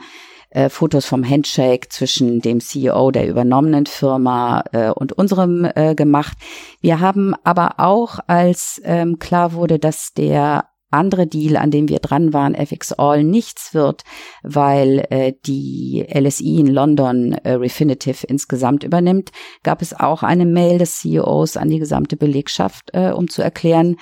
äh, 0.51 0.69
Fotos 0.69 1.07
vom 1.07 1.29
Handshake 1.29 1.89
zwischen 1.91 2.41
dem 2.41 2.61
CEO 2.61 3.11
der 3.11 3.29
übernommenen 3.29 3.87
Firma 3.87 4.65
äh, 4.73 4.91
und 4.91 5.13
unserem 5.13 5.65
äh, 5.75 5.95
gemacht. 5.95 6.37
Wir 6.81 7.01
haben 7.01 7.35
aber 7.45 7.75
auch, 7.79 8.19
als 8.27 8.81
ähm, 8.85 9.19
klar 9.19 9.53
wurde, 9.53 9.79
dass 9.79 10.13
der 10.13 10.70
andere 10.91 11.27
Deal, 11.27 11.57
an 11.57 11.71
dem 11.71 11.89
wir 11.89 11.99
dran 11.99 12.33
waren, 12.33 12.55
FX 12.55 12.93
All, 12.93 13.25
nichts 13.25 13.75
wird, 13.75 14.03
weil 14.43 15.07
äh, 15.11 15.33
die 15.47 16.07
LSI 16.13 16.61
in 16.61 16.67
London 16.67 17.33
äh, 17.33 17.53
Refinitiv 17.53 18.25
insgesamt 18.25 18.85
übernimmt, 18.85 19.31
gab 19.63 19.83
es 19.83 19.99
auch 19.99 20.23
eine 20.23 20.47
Mail 20.47 20.79
des 20.79 20.99
CEOs 20.99 21.57
an 21.57 21.69
die 21.69 21.79
gesamte 21.79 22.17
Belegschaft, 22.17 22.91
äh, 22.93 23.11
um 23.11 23.29
zu 23.29 23.43
erklären, 23.43 23.97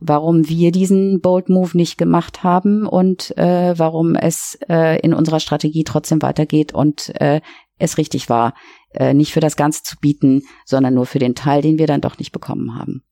warum 0.00 0.48
wir 0.48 0.72
diesen 0.72 1.20
Bold 1.20 1.48
Move 1.48 1.76
nicht 1.76 1.96
gemacht 1.96 2.42
haben 2.42 2.86
und 2.86 3.36
äh, 3.38 3.78
warum 3.78 4.16
es 4.16 4.58
äh, 4.68 5.00
in 5.00 5.14
unserer 5.14 5.40
Strategie 5.40 5.84
trotzdem 5.84 6.22
weitergeht 6.22 6.74
und 6.74 7.12
äh, 7.20 7.40
es 7.78 7.98
richtig 7.98 8.28
war, 8.28 8.54
äh, 8.94 9.14
nicht 9.14 9.32
für 9.32 9.40
das 9.40 9.56
Ganze 9.56 9.82
zu 9.82 9.96
bieten, 10.00 10.42
sondern 10.64 10.94
nur 10.94 11.06
für 11.06 11.18
den 11.18 11.34
Teil, 11.34 11.62
den 11.62 11.78
wir 11.78 11.86
dann 11.86 12.00
doch 12.00 12.18
nicht 12.18 12.32
bekommen 12.32 12.78
haben. 12.78 13.02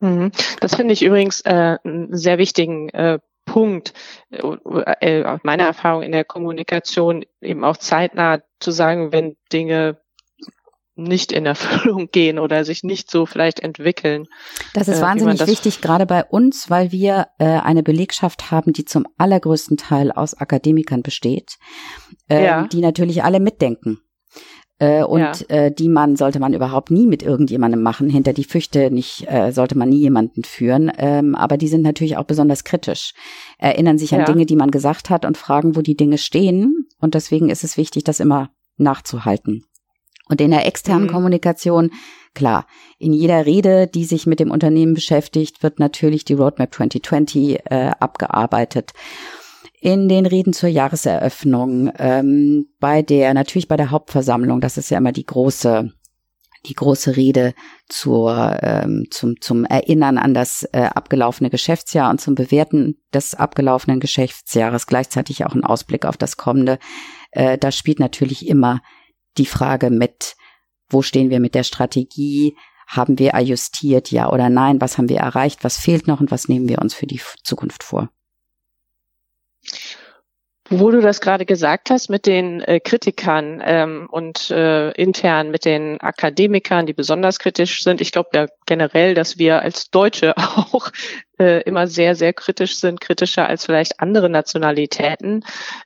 Mhm. 0.00 0.30
Das 0.60 0.74
finde 0.74 0.92
ich 0.92 1.02
übrigens 1.02 1.40
äh, 1.42 1.78
einen 1.82 2.16
sehr 2.16 2.38
wichtigen 2.38 2.88
äh, 2.90 3.18
Punkt, 3.44 3.94
äh, 4.30 5.24
aus 5.24 5.40
meiner 5.44 5.64
Erfahrung 5.64 6.02
in 6.02 6.12
der 6.12 6.24
Kommunikation, 6.24 7.24
eben 7.40 7.64
auch 7.64 7.76
zeitnah 7.76 8.42
zu 8.58 8.72
sagen, 8.72 9.12
wenn 9.12 9.36
Dinge 9.52 9.98
nicht 10.96 11.30
in 11.30 11.46
Erfüllung 11.46 12.08
gehen 12.12 12.38
oder 12.38 12.64
sich 12.64 12.82
nicht 12.82 13.10
so 13.10 13.26
vielleicht 13.26 13.60
entwickeln. 13.60 14.26
Das 14.74 14.88
ist 14.88 14.98
äh, 14.98 15.02
wahnsinnig 15.02 15.38
das 15.38 15.48
wichtig, 15.48 15.80
gerade 15.80 16.06
bei 16.06 16.24
uns, 16.24 16.70
weil 16.70 16.90
wir 16.90 17.28
äh, 17.38 17.44
eine 17.44 17.82
Belegschaft 17.82 18.50
haben, 18.50 18.72
die 18.72 18.84
zum 18.84 19.06
allergrößten 19.18 19.76
Teil 19.76 20.10
aus 20.10 20.34
Akademikern 20.34 21.02
besteht, 21.02 21.58
äh, 22.28 22.44
ja. 22.44 22.66
die 22.66 22.80
natürlich 22.80 23.22
alle 23.22 23.40
mitdenken. 23.40 24.00
Äh, 24.78 25.04
und 25.04 25.20
ja. 25.20 25.32
äh, 25.48 25.72
die 25.72 25.88
man 25.88 26.16
sollte 26.16 26.38
man 26.38 26.52
überhaupt 26.52 26.90
nie 26.90 27.06
mit 27.06 27.22
irgendjemandem 27.22 27.82
machen. 27.82 28.10
Hinter 28.10 28.32
die 28.32 28.44
Füchte 28.44 28.90
nicht 28.90 29.26
äh, 29.26 29.50
sollte 29.52 29.76
man 29.76 29.88
nie 29.88 30.00
jemanden 30.00 30.44
führen. 30.44 30.92
Ähm, 30.98 31.34
aber 31.34 31.56
die 31.56 31.68
sind 31.68 31.82
natürlich 31.82 32.16
auch 32.16 32.24
besonders 32.24 32.64
kritisch, 32.64 33.14
erinnern 33.58 33.98
sich 33.98 34.12
an 34.12 34.20
ja. 34.20 34.26
Dinge, 34.26 34.44
die 34.44 34.56
man 34.56 34.70
gesagt 34.70 35.08
hat 35.08 35.24
und 35.24 35.38
fragen, 35.38 35.76
wo 35.76 35.80
die 35.80 35.96
Dinge 35.96 36.18
stehen. 36.18 36.86
Und 37.00 37.14
deswegen 37.14 37.48
ist 37.48 37.64
es 37.64 37.76
wichtig, 37.76 38.04
das 38.04 38.20
immer 38.20 38.50
nachzuhalten. 38.76 39.64
Und 40.28 40.40
in 40.40 40.50
der 40.50 40.66
externen 40.66 41.04
mhm. 41.04 41.12
Kommunikation, 41.12 41.90
klar, 42.34 42.66
in 42.98 43.12
jeder 43.12 43.46
Rede, 43.46 43.86
die 43.86 44.04
sich 44.04 44.26
mit 44.26 44.40
dem 44.40 44.50
Unternehmen 44.50 44.92
beschäftigt, 44.92 45.62
wird 45.62 45.78
natürlich 45.78 46.24
die 46.24 46.34
Roadmap 46.34 46.74
2020 46.74 47.60
äh, 47.70 47.92
abgearbeitet 47.98 48.92
in 49.86 50.08
den 50.08 50.26
Reden 50.26 50.52
zur 50.52 50.68
Jahreseröffnung, 50.68 51.92
ähm, 51.96 52.66
bei 52.80 53.02
der, 53.02 53.32
natürlich 53.34 53.68
bei 53.68 53.76
der 53.76 53.92
Hauptversammlung, 53.92 54.60
das 54.60 54.78
ist 54.78 54.90
ja 54.90 54.98
immer 54.98 55.12
die 55.12 55.24
große, 55.24 55.92
die 56.66 56.74
große 56.74 57.16
Rede 57.16 57.54
zur, 57.88 58.58
ähm, 58.62 59.06
zum, 59.12 59.40
zum 59.40 59.64
Erinnern 59.64 60.18
an 60.18 60.34
das 60.34 60.68
äh, 60.72 60.90
abgelaufene 60.92 61.50
Geschäftsjahr 61.50 62.10
und 62.10 62.20
zum 62.20 62.34
Bewerten 62.34 63.00
des 63.14 63.36
abgelaufenen 63.36 64.00
Geschäftsjahres, 64.00 64.88
gleichzeitig 64.88 65.44
auch 65.44 65.54
ein 65.54 65.62
Ausblick 65.62 66.04
auf 66.04 66.16
das 66.16 66.36
kommende. 66.36 66.80
Äh, 67.30 67.56
da 67.56 67.70
spielt 67.70 68.00
natürlich 68.00 68.48
immer 68.48 68.80
die 69.38 69.46
Frage 69.46 69.90
mit, 69.90 70.34
wo 70.88 71.00
stehen 71.00 71.30
wir 71.30 71.38
mit 71.38 71.54
der 71.54 71.62
Strategie? 71.62 72.56
Haben 72.88 73.20
wir 73.20 73.36
ajustiert, 73.36 74.10
ja 74.10 74.32
oder 74.32 74.50
nein? 74.50 74.80
Was 74.80 74.98
haben 74.98 75.08
wir 75.08 75.18
erreicht? 75.18 75.62
Was 75.62 75.78
fehlt 75.78 76.08
noch 76.08 76.18
und 76.20 76.32
was 76.32 76.48
nehmen 76.48 76.68
wir 76.68 76.80
uns 76.80 76.92
für 76.92 77.06
die 77.06 77.20
Zukunft 77.44 77.84
vor? 77.84 78.10
Wo 80.68 80.90
du 80.90 81.00
das 81.00 81.20
gerade 81.20 81.46
gesagt 81.46 81.90
hast 81.90 82.10
mit 82.10 82.26
den 82.26 82.60
äh, 82.60 82.80
Kritikern 82.80 83.62
ähm, 83.64 84.08
und 84.10 84.50
äh, 84.50 84.90
intern 84.92 85.52
mit 85.52 85.64
den 85.64 86.00
Akademikern, 86.00 86.86
die 86.86 86.92
besonders 86.92 87.38
kritisch 87.38 87.84
sind, 87.84 88.00
ich 88.00 88.10
glaube 88.10 88.30
ja 88.34 88.46
generell, 88.66 89.14
dass 89.14 89.38
wir 89.38 89.62
als 89.62 89.90
Deutsche 89.90 90.36
auch 90.36 90.90
äh, 91.38 91.62
immer 91.62 91.86
sehr, 91.86 92.16
sehr 92.16 92.32
kritisch 92.32 92.80
sind, 92.80 93.00
kritischer 93.00 93.46
als 93.46 93.64
vielleicht 93.64 94.00
andere 94.00 94.28
Nationalitäten. 94.28 95.44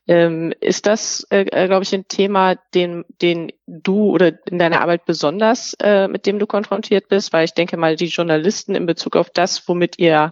Ähm, 0.09 0.55
ist 0.61 0.87
das, 0.87 1.27
äh, 1.31 1.41
äh 1.43 1.67
glaube 1.67 1.83
ich, 1.83 1.93
ein 1.95 2.09
Thema, 2.09 2.55
den, 2.73 3.05
den 3.21 3.53
du 3.67 4.11
oder 4.11 4.33
in 4.47 4.59
deiner 4.59 4.81
Arbeit 4.81 5.05
besonders, 5.05 5.75
äh, 5.83 6.09
mit 6.09 6.25
dem 6.25 6.39
du 6.39 6.47
konfrontiert 6.47 7.09
bist? 7.09 7.35
Weil 7.35 7.45
ich 7.45 7.53
denke 7.53 7.77
mal, 7.77 7.97
die 7.97 8.07
Journalisten 8.07 8.75
in 8.75 8.87
Bezug 8.87 9.17
auf 9.17 9.29
das, 9.29 9.69
womit 9.69 9.99
ihr 9.99 10.31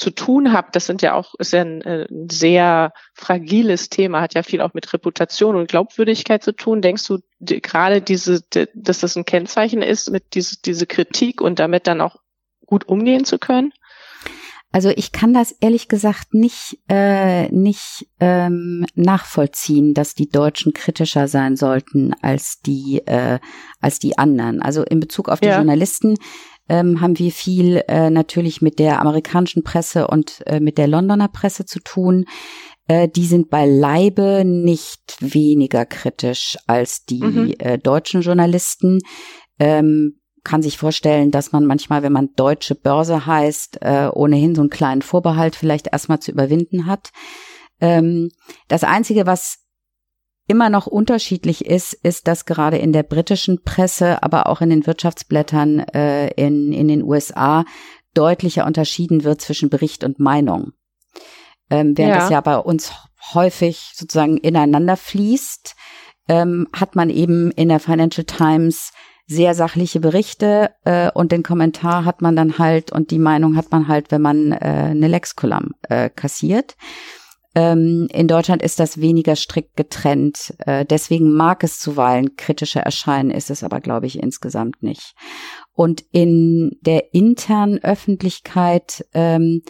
zu 0.00 0.10
tun 0.10 0.54
habt, 0.54 0.74
das 0.74 0.86
sind 0.86 1.02
ja 1.02 1.12
auch, 1.12 1.34
ist 1.38 1.52
ja 1.52 1.60
ein, 1.60 1.82
äh, 1.82 2.06
ein 2.10 2.30
sehr 2.30 2.92
fragiles 3.12 3.90
Thema, 3.90 4.22
hat 4.22 4.32
ja 4.32 4.42
viel 4.42 4.62
auch 4.62 4.72
mit 4.72 4.90
Reputation 4.94 5.56
und 5.56 5.68
Glaubwürdigkeit 5.68 6.42
zu 6.42 6.52
tun. 6.52 6.80
Denkst 6.80 7.06
du 7.06 7.18
die, 7.38 7.60
gerade 7.60 8.00
diese, 8.00 8.40
die, 8.40 8.66
dass 8.74 9.00
das 9.00 9.16
ein 9.16 9.26
Kennzeichen 9.26 9.82
ist, 9.82 10.10
mit 10.10 10.32
diese, 10.32 10.56
diese 10.64 10.86
Kritik 10.86 11.42
und 11.42 11.58
damit 11.58 11.86
dann 11.86 12.00
auch 12.00 12.16
gut 12.64 12.88
umgehen 12.88 13.26
zu 13.26 13.38
können? 13.38 13.72
Also 14.72 14.88
ich 14.88 15.12
kann 15.12 15.34
das 15.34 15.52
ehrlich 15.60 15.88
gesagt 15.88 16.32
nicht 16.32 16.78
äh, 16.88 17.48
nicht 17.48 18.06
ähm, 18.20 18.86
nachvollziehen, 18.94 19.94
dass 19.94 20.14
die 20.14 20.28
Deutschen 20.28 20.72
kritischer 20.72 21.26
sein 21.26 21.56
sollten 21.56 22.14
als 22.22 22.60
die 22.60 23.02
äh, 23.04 23.40
als 23.80 23.98
die 23.98 24.16
anderen. 24.16 24.62
Also 24.62 24.84
in 24.84 25.00
Bezug 25.00 25.28
auf 25.28 25.40
die 25.40 25.48
ja. 25.48 25.56
Journalisten 25.56 26.16
ähm, 26.70 27.00
haben 27.00 27.18
wir 27.18 27.32
viel 27.32 27.82
äh, 27.88 28.10
natürlich 28.10 28.62
mit 28.62 28.78
der 28.78 29.00
amerikanischen 29.00 29.64
Presse 29.64 30.06
und 30.06 30.42
äh, 30.46 30.60
mit 30.60 30.78
der 30.78 30.86
Londoner 30.86 31.28
Presse 31.28 31.66
zu 31.66 31.80
tun. 31.80 32.26
Äh, 32.86 33.08
die 33.08 33.26
sind 33.26 33.50
beileibe 33.50 34.44
nicht 34.44 35.16
weniger 35.18 35.84
kritisch 35.84 36.56
als 36.68 37.04
die 37.04 37.22
mhm. 37.22 37.54
äh, 37.58 37.76
deutschen 37.76 38.22
Journalisten. 38.22 39.00
Ähm, 39.58 40.20
kann 40.44 40.62
sich 40.62 40.78
vorstellen, 40.78 41.32
dass 41.32 41.50
man 41.52 41.66
manchmal, 41.66 42.02
wenn 42.02 42.12
man 42.12 42.30
deutsche 42.36 42.76
Börse 42.76 43.26
heißt, 43.26 43.78
äh, 43.82 44.08
ohnehin 44.12 44.54
so 44.54 44.62
einen 44.62 44.70
kleinen 44.70 45.02
Vorbehalt 45.02 45.56
vielleicht 45.56 45.88
erstmal 45.92 46.20
zu 46.20 46.30
überwinden 46.30 46.86
hat. 46.86 47.10
Ähm, 47.80 48.30
das 48.68 48.84
Einzige, 48.84 49.26
was 49.26 49.58
immer 50.50 50.68
noch 50.68 50.88
unterschiedlich 50.88 51.64
ist, 51.64 51.92
ist, 51.92 52.26
dass 52.26 52.44
gerade 52.44 52.76
in 52.76 52.92
der 52.92 53.04
britischen 53.04 53.62
Presse, 53.62 54.20
aber 54.24 54.48
auch 54.48 54.60
in 54.60 54.68
den 54.68 54.84
Wirtschaftsblättern 54.84 55.78
äh, 55.78 56.30
in, 56.32 56.72
in 56.72 56.88
den 56.88 57.04
USA 57.04 57.64
deutlicher 58.14 58.66
unterschieden 58.66 59.22
wird 59.22 59.40
zwischen 59.40 59.70
Bericht 59.70 60.02
und 60.02 60.18
Meinung. 60.18 60.72
Ähm, 61.70 61.96
während 61.96 62.14
ja. 62.14 62.20
das 62.20 62.30
ja 62.30 62.40
bei 62.40 62.56
uns 62.58 62.92
häufig 63.32 63.92
sozusagen 63.94 64.38
ineinander 64.38 64.96
fließt, 64.96 65.76
ähm, 66.28 66.66
hat 66.72 66.96
man 66.96 67.10
eben 67.10 67.52
in 67.52 67.68
der 67.68 67.78
Financial 67.78 68.24
Times 68.24 68.90
sehr 69.28 69.54
sachliche 69.54 70.00
Berichte 70.00 70.70
äh, 70.84 71.12
und 71.14 71.30
den 71.30 71.44
Kommentar 71.44 72.04
hat 72.04 72.22
man 72.22 72.34
dann 72.34 72.58
halt 72.58 72.90
und 72.90 73.12
die 73.12 73.20
Meinung 73.20 73.56
hat 73.56 73.70
man 73.70 73.86
halt, 73.86 74.10
wenn 74.10 74.22
man 74.22 74.50
äh, 74.50 74.56
eine 74.90 75.06
Lex-Column 75.06 75.70
äh, 75.88 76.10
kassiert. 76.10 76.74
Ähm, 77.54 78.06
in 78.12 78.28
Deutschland 78.28 78.62
ist 78.62 78.78
das 78.78 79.00
weniger 79.00 79.34
strikt 79.34 79.76
getrennt. 79.76 80.54
Äh, 80.58 80.84
deswegen 80.84 81.32
mag 81.32 81.64
es 81.64 81.80
zuweilen 81.80 82.36
kritischer 82.36 82.80
erscheinen, 82.80 83.30
ist 83.30 83.50
es 83.50 83.64
aber, 83.64 83.80
glaube 83.80 84.06
ich, 84.06 84.22
insgesamt 84.22 84.82
nicht. 84.82 85.14
Und 85.72 86.04
in 86.12 86.78
der 86.80 87.12
internen 87.12 87.78
Öffentlichkeit, 87.78 89.04
ähm, 89.14 89.62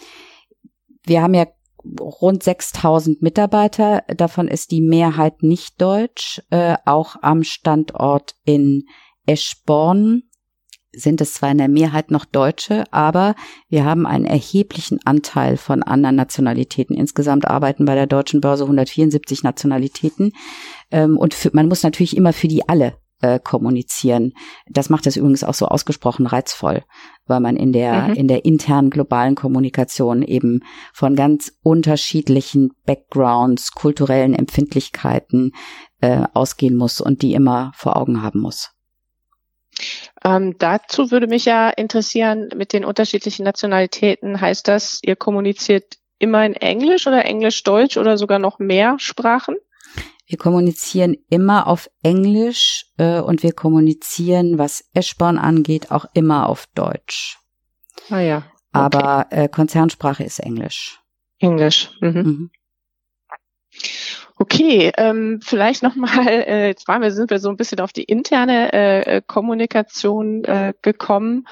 wir 1.05 1.23
haben 1.23 1.33
ja 1.33 1.47
rund 1.99 2.43
6000 2.43 3.23
Mitarbeiter, 3.23 4.03
davon 4.15 4.47
ist 4.47 4.69
die 4.69 4.81
Mehrheit 4.81 5.41
nicht 5.41 5.81
deutsch, 5.81 6.41
äh, 6.51 6.75
auch 6.85 7.15
am 7.21 7.43
Standort 7.43 8.35
in 8.45 8.83
Eschborn 9.25 10.23
sind 10.93 11.21
es 11.21 11.33
zwar 11.33 11.51
in 11.51 11.57
der 11.57 11.69
Mehrheit 11.69 12.11
noch 12.11 12.25
Deutsche, 12.25 12.83
aber 12.91 13.35
wir 13.69 13.85
haben 13.85 14.05
einen 14.05 14.25
erheblichen 14.25 14.99
Anteil 15.05 15.57
von 15.57 15.83
anderen 15.83 16.15
Nationalitäten. 16.15 16.95
Insgesamt 16.95 17.45
arbeiten 17.45 17.85
bei 17.85 17.95
der 17.95 18.07
deutschen 18.07 18.41
Börse 18.41 18.63
174 18.63 19.43
Nationalitäten. 19.43 20.33
Ähm, 20.91 21.17
und 21.17 21.33
für, 21.33 21.51
man 21.53 21.67
muss 21.67 21.83
natürlich 21.83 22.17
immer 22.17 22.33
für 22.33 22.47
die 22.47 22.67
alle 22.67 22.93
äh, 23.21 23.39
kommunizieren. 23.39 24.33
Das 24.67 24.89
macht 24.89 25.07
es 25.07 25.15
übrigens 25.15 25.43
auch 25.43 25.53
so 25.53 25.67
ausgesprochen 25.67 26.27
reizvoll, 26.27 26.83
weil 27.25 27.39
man 27.39 27.55
in 27.55 27.71
der, 27.71 28.09
mhm. 28.09 28.13
in 28.15 28.27
der 28.27 28.45
internen 28.45 28.89
globalen 28.89 29.35
Kommunikation 29.35 30.23
eben 30.23 30.61
von 30.93 31.15
ganz 31.15 31.53
unterschiedlichen 31.63 32.71
Backgrounds, 32.85 33.71
kulturellen 33.71 34.33
Empfindlichkeiten 34.33 35.53
äh, 36.01 36.23
ausgehen 36.33 36.75
muss 36.75 36.99
und 36.99 37.21
die 37.21 37.33
immer 37.33 37.71
vor 37.75 37.95
Augen 37.95 38.21
haben 38.21 38.39
muss. 38.39 38.71
Ähm, 40.23 40.55
dazu 40.57 41.11
würde 41.11 41.27
mich 41.27 41.45
ja 41.45 41.69
interessieren, 41.69 42.49
mit 42.55 42.73
den 42.73 42.85
unterschiedlichen 42.85 43.43
Nationalitäten, 43.43 44.39
heißt 44.39 44.67
das, 44.67 44.99
ihr 45.03 45.15
kommuniziert 45.15 45.97
immer 46.19 46.45
in 46.45 46.53
Englisch 46.53 47.07
oder 47.07 47.25
Englisch-Deutsch 47.25 47.97
oder 47.97 48.17
sogar 48.17 48.39
noch 48.39 48.59
mehr 48.59 48.97
Sprachen? 48.99 49.55
Wir 50.27 50.37
kommunizieren 50.37 51.17
immer 51.29 51.67
auf 51.67 51.89
Englisch 52.03 52.85
äh, 52.97 53.19
und 53.19 53.43
wir 53.43 53.51
kommunizieren, 53.51 54.57
was 54.57 54.85
Eschborn 54.93 55.37
angeht, 55.37 55.91
auch 55.91 56.05
immer 56.13 56.47
auf 56.47 56.67
Deutsch. 56.73 57.37
Ah 58.09 58.19
ja. 58.19 58.37
Okay. 58.37 58.45
Aber 58.71 59.25
äh, 59.31 59.49
Konzernsprache 59.49 60.23
ist 60.23 60.39
Englisch. 60.39 61.01
Englisch. 61.39 61.91
Mhm. 61.99 62.09
Mhm. 62.09 62.51
Okay, 64.41 64.91
ähm, 64.97 65.39
vielleicht 65.43 65.83
nochmal, 65.83 66.27
äh, 66.27 66.67
jetzt 66.69 66.87
waren 66.87 67.03
wir, 67.03 67.11
sind 67.11 67.29
wir 67.29 67.37
so 67.37 67.49
ein 67.49 67.57
bisschen 67.57 67.79
auf 67.79 67.93
die 67.93 68.05
interne 68.05 68.73
äh, 68.73 69.21
Kommunikation 69.25 70.43
äh, 70.45 70.73
gekommen. 70.81 71.45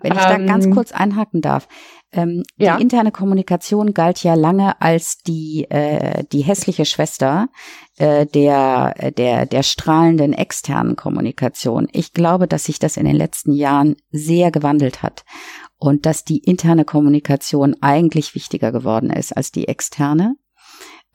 Wenn 0.00 0.12
ich 0.12 0.18
ähm, 0.18 0.46
da 0.46 0.52
ganz 0.52 0.70
kurz 0.70 0.92
einhaken 0.92 1.40
darf. 1.40 1.66
Ähm, 2.12 2.44
ja. 2.56 2.76
Die 2.76 2.82
interne 2.82 3.10
Kommunikation 3.10 3.94
galt 3.94 4.22
ja 4.22 4.34
lange 4.34 4.80
als 4.80 5.18
die, 5.26 5.66
äh, 5.70 6.22
die 6.30 6.42
hässliche 6.42 6.84
Schwester 6.84 7.48
äh, 7.98 8.26
der, 8.26 8.94
der, 9.16 9.46
der 9.46 9.62
strahlenden 9.64 10.32
externen 10.32 10.94
Kommunikation. 10.94 11.88
Ich 11.90 12.12
glaube, 12.12 12.46
dass 12.46 12.66
sich 12.66 12.78
das 12.78 12.96
in 12.96 13.06
den 13.06 13.16
letzten 13.16 13.50
Jahren 13.54 13.96
sehr 14.12 14.52
gewandelt 14.52 15.02
hat 15.02 15.24
und 15.78 16.06
dass 16.06 16.22
die 16.22 16.38
interne 16.38 16.84
Kommunikation 16.84 17.74
eigentlich 17.80 18.36
wichtiger 18.36 18.70
geworden 18.70 19.10
ist 19.10 19.36
als 19.36 19.50
die 19.50 19.66
externe. 19.66 20.36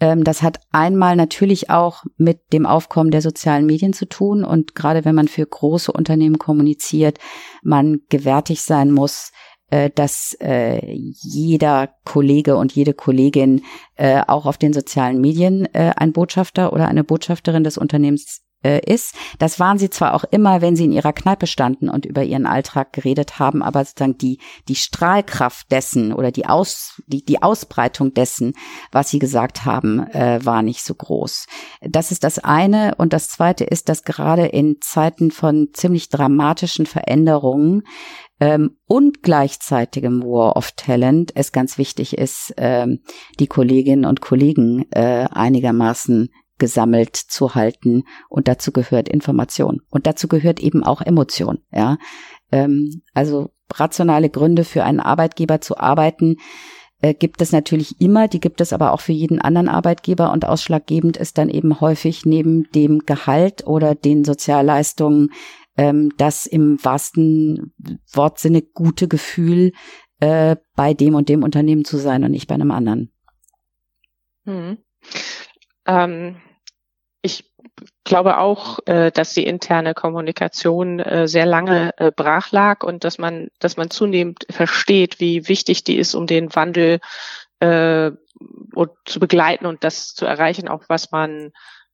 Ähm, 0.02 0.26
das 0.26 0.42
hat 0.42 0.60
einmal 0.72 1.16
natürlich 1.16 1.70
auch 1.70 2.04
mit 2.18 2.52
dem 2.52 2.66
Aufkommen 2.66 3.12
der 3.12 3.22
sozialen 3.22 3.66
Medien 3.66 3.94
zu 3.94 4.10
tun. 4.10 4.44
Und 4.44 4.76
gerade 4.76 5.06
wenn 5.06 5.16
man 5.16 5.30
für 5.30 5.46
große 5.46 5.92
Unternehmen 5.92 6.40
kommuniziert, 6.40 7.20
man 7.64 8.02
gewärtig 8.10 8.64
sein 8.64 8.92
muss, 8.92 9.32
äh, 9.70 9.90
dass 9.90 10.36
äh, 10.42 10.82
jeder 10.92 11.90
Kollege 12.04 12.58
und 12.58 12.74
jede 12.74 12.94
Kollegin 12.94 13.64
äh, 13.96 14.22
auch 14.28 14.46
auf 14.46 14.58
den 14.58 14.74
sozialen 14.74 15.22
Medien 15.22 15.68
ein 15.74 16.12
Botschafter 16.12 16.74
oder 16.74 16.88
eine 16.88 17.06
Botschafterin 17.06 17.64
des 17.64 17.78
Unternehmens 17.78 18.42
ist. 18.64 19.16
Das 19.40 19.60
waren 19.60 19.78
sie 19.78 19.90
zwar 19.90 20.14
auch 20.14 20.24
immer, 20.26 20.62
wenn 20.62 20.76
sie 20.76 20.86
in 20.86 20.92
ihrer 20.92 21.14
Kneipe 21.14 21.48
standen 21.48 21.90
und 21.90 22.06
über 22.06 22.24
ihren 22.24 22.46
Alltag 22.46 22.94
geredet 22.94 23.40
haben, 23.40 23.64
aber 23.64 23.84
sozusagen 23.84 24.18
die, 24.18 24.40
die 24.68 24.76
Strahlkraft 24.76 25.72
dessen 25.72 26.14
oder 26.14 26.32
die, 26.32 26.46
Aus, 26.46 27.02
die, 27.08 27.26
die 27.26 27.42
Ausbreitung 27.42 28.14
dessen, 28.14 28.54
was 28.92 29.10
sie 29.10 29.20
gesagt 29.20 29.66
haben, 29.66 30.08
äh, 30.12 30.40
war 30.44 30.62
nicht 30.62 30.84
so 30.84 30.94
groß. 30.94 31.48
Das 31.82 32.12
ist 32.12 32.24
das 32.24 32.40
eine. 32.40 32.96
Und 32.98 33.14
das 33.14 33.30
zweite 33.30 33.64
ist, 33.64 33.90
dass 33.90 34.04
gerade 34.04 34.46
in 34.46 34.78
Zeiten 34.82 35.32
von 35.32 35.70
ziemlich 35.74 36.10
dramatischen 36.10 36.86
Veränderungen 36.86 37.84
ähm, 38.40 38.78
und 38.88 39.24
gleichzeitigem 39.24 40.24
War 40.24 40.58
of 40.58 40.72
Talent 40.72 41.32
es 41.36 41.52
ganz 41.52 41.78
wichtig 41.78 42.18
ist, 42.18 42.54
ähm, 42.58 43.02
die 43.40 43.48
Kolleginnen 43.48 44.06
und 44.06 44.20
Kollegen 44.20 44.86
äh, 44.92 45.28
einigermaßen 45.32 46.30
gesammelt 46.62 47.16
zu 47.16 47.56
halten. 47.56 48.04
Und 48.30 48.48
dazu 48.48 48.72
gehört 48.72 49.10
Information. 49.10 49.82
Und 49.90 50.06
dazu 50.06 50.28
gehört 50.28 50.60
eben 50.60 50.84
auch 50.84 51.02
Emotion. 51.02 51.58
Ja, 51.74 51.98
ähm, 52.52 53.02
also 53.16 53.50
rationale 53.74 54.30
Gründe 54.30 54.64
für 54.64 54.84
einen 54.84 55.00
Arbeitgeber 55.00 55.60
zu 55.60 55.78
arbeiten 55.78 56.38
äh, 57.02 57.16
gibt 57.16 57.42
es 57.42 57.52
natürlich 57.52 58.00
immer. 58.00 58.28
Die 58.28 58.40
gibt 58.40 58.62
es 58.62 58.74
aber 58.74 58.94
auch 58.94 59.02
für 59.02 59.12
jeden 59.12 59.42
anderen 59.42 59.68
Arbeitgeber. 59.68 60.32
Und 60.32 60.46
ausschlaggebend 60.46 61.18
ist 61.18 61.40
dann 61.40 61.50
eben 61.50 61.82
häufig 61.82 62.26
neben 62.26 62.70
dem 62.76 63.00
Gehalt 63.00 63.66
oder 63.66 63.96
den 63.96 64.24
Sozialleistungen 64.24 65.32
ähm, 65.78 66.12
das 66.18 66.46
im 66.46 66.78
wahrsten 66.84 67.74
Wortsinne 68.14 68.62
gute 68.62 69.08
Gefühl, 69.08 69.72
äh, 70.20 70.58
bei 70.76 70.94
dem 70.94 71.16
und 71.16 71.28
dem 71.28 71.42
Unternehmen 71.42 71.86
zu 71.86 71.98
sein 71.98 72.24
und 72.24 72.32
nicht 72.32 72.48
bei 72.48 72.54
einem 72.54 72.70
anderen. 72.72 73.12
Hm. 74.46 74.78
Ähm, 75.88 76.36
glaube 78.04 78.38
auch, 78.38 78.80
äh, 78.86 79.12
dass 79.12 79.34
die 79.34 79.46
interne 79.46 79.94
Kommunikation 79.94 81.00
äh, 81.00 81.28
sehr 81.28 81.46
lange 81.46 81.98
äh, 81.98 82.12
brach 82.12 82.52
lag 82.52 82.84
und 82.84 83.04
dass 83.04 83.18
man, 83.18 83.50
dass 83.60 83.78
man 83.78 83.90
zunehmend 83.90 84.46
versteht, 84.50 85.20
wie 85.20 85.48
wichtig 85.48 85.84
die 85.84 85.98
ist, 85.98 86.14
um 86.14 86.28
den 86.28 86.54
Wandel 86.56 87.00
äh, 87.60 88.12
zu 89.06 89.20
begleiten 89.20 89.66
und 89.66 89.84
das 89.84 90.14
zu 90.14 90.26
erreichen, 90.26 90.68
auch 90.68 90.84
was 90.88 91.12
man 91.12 91.52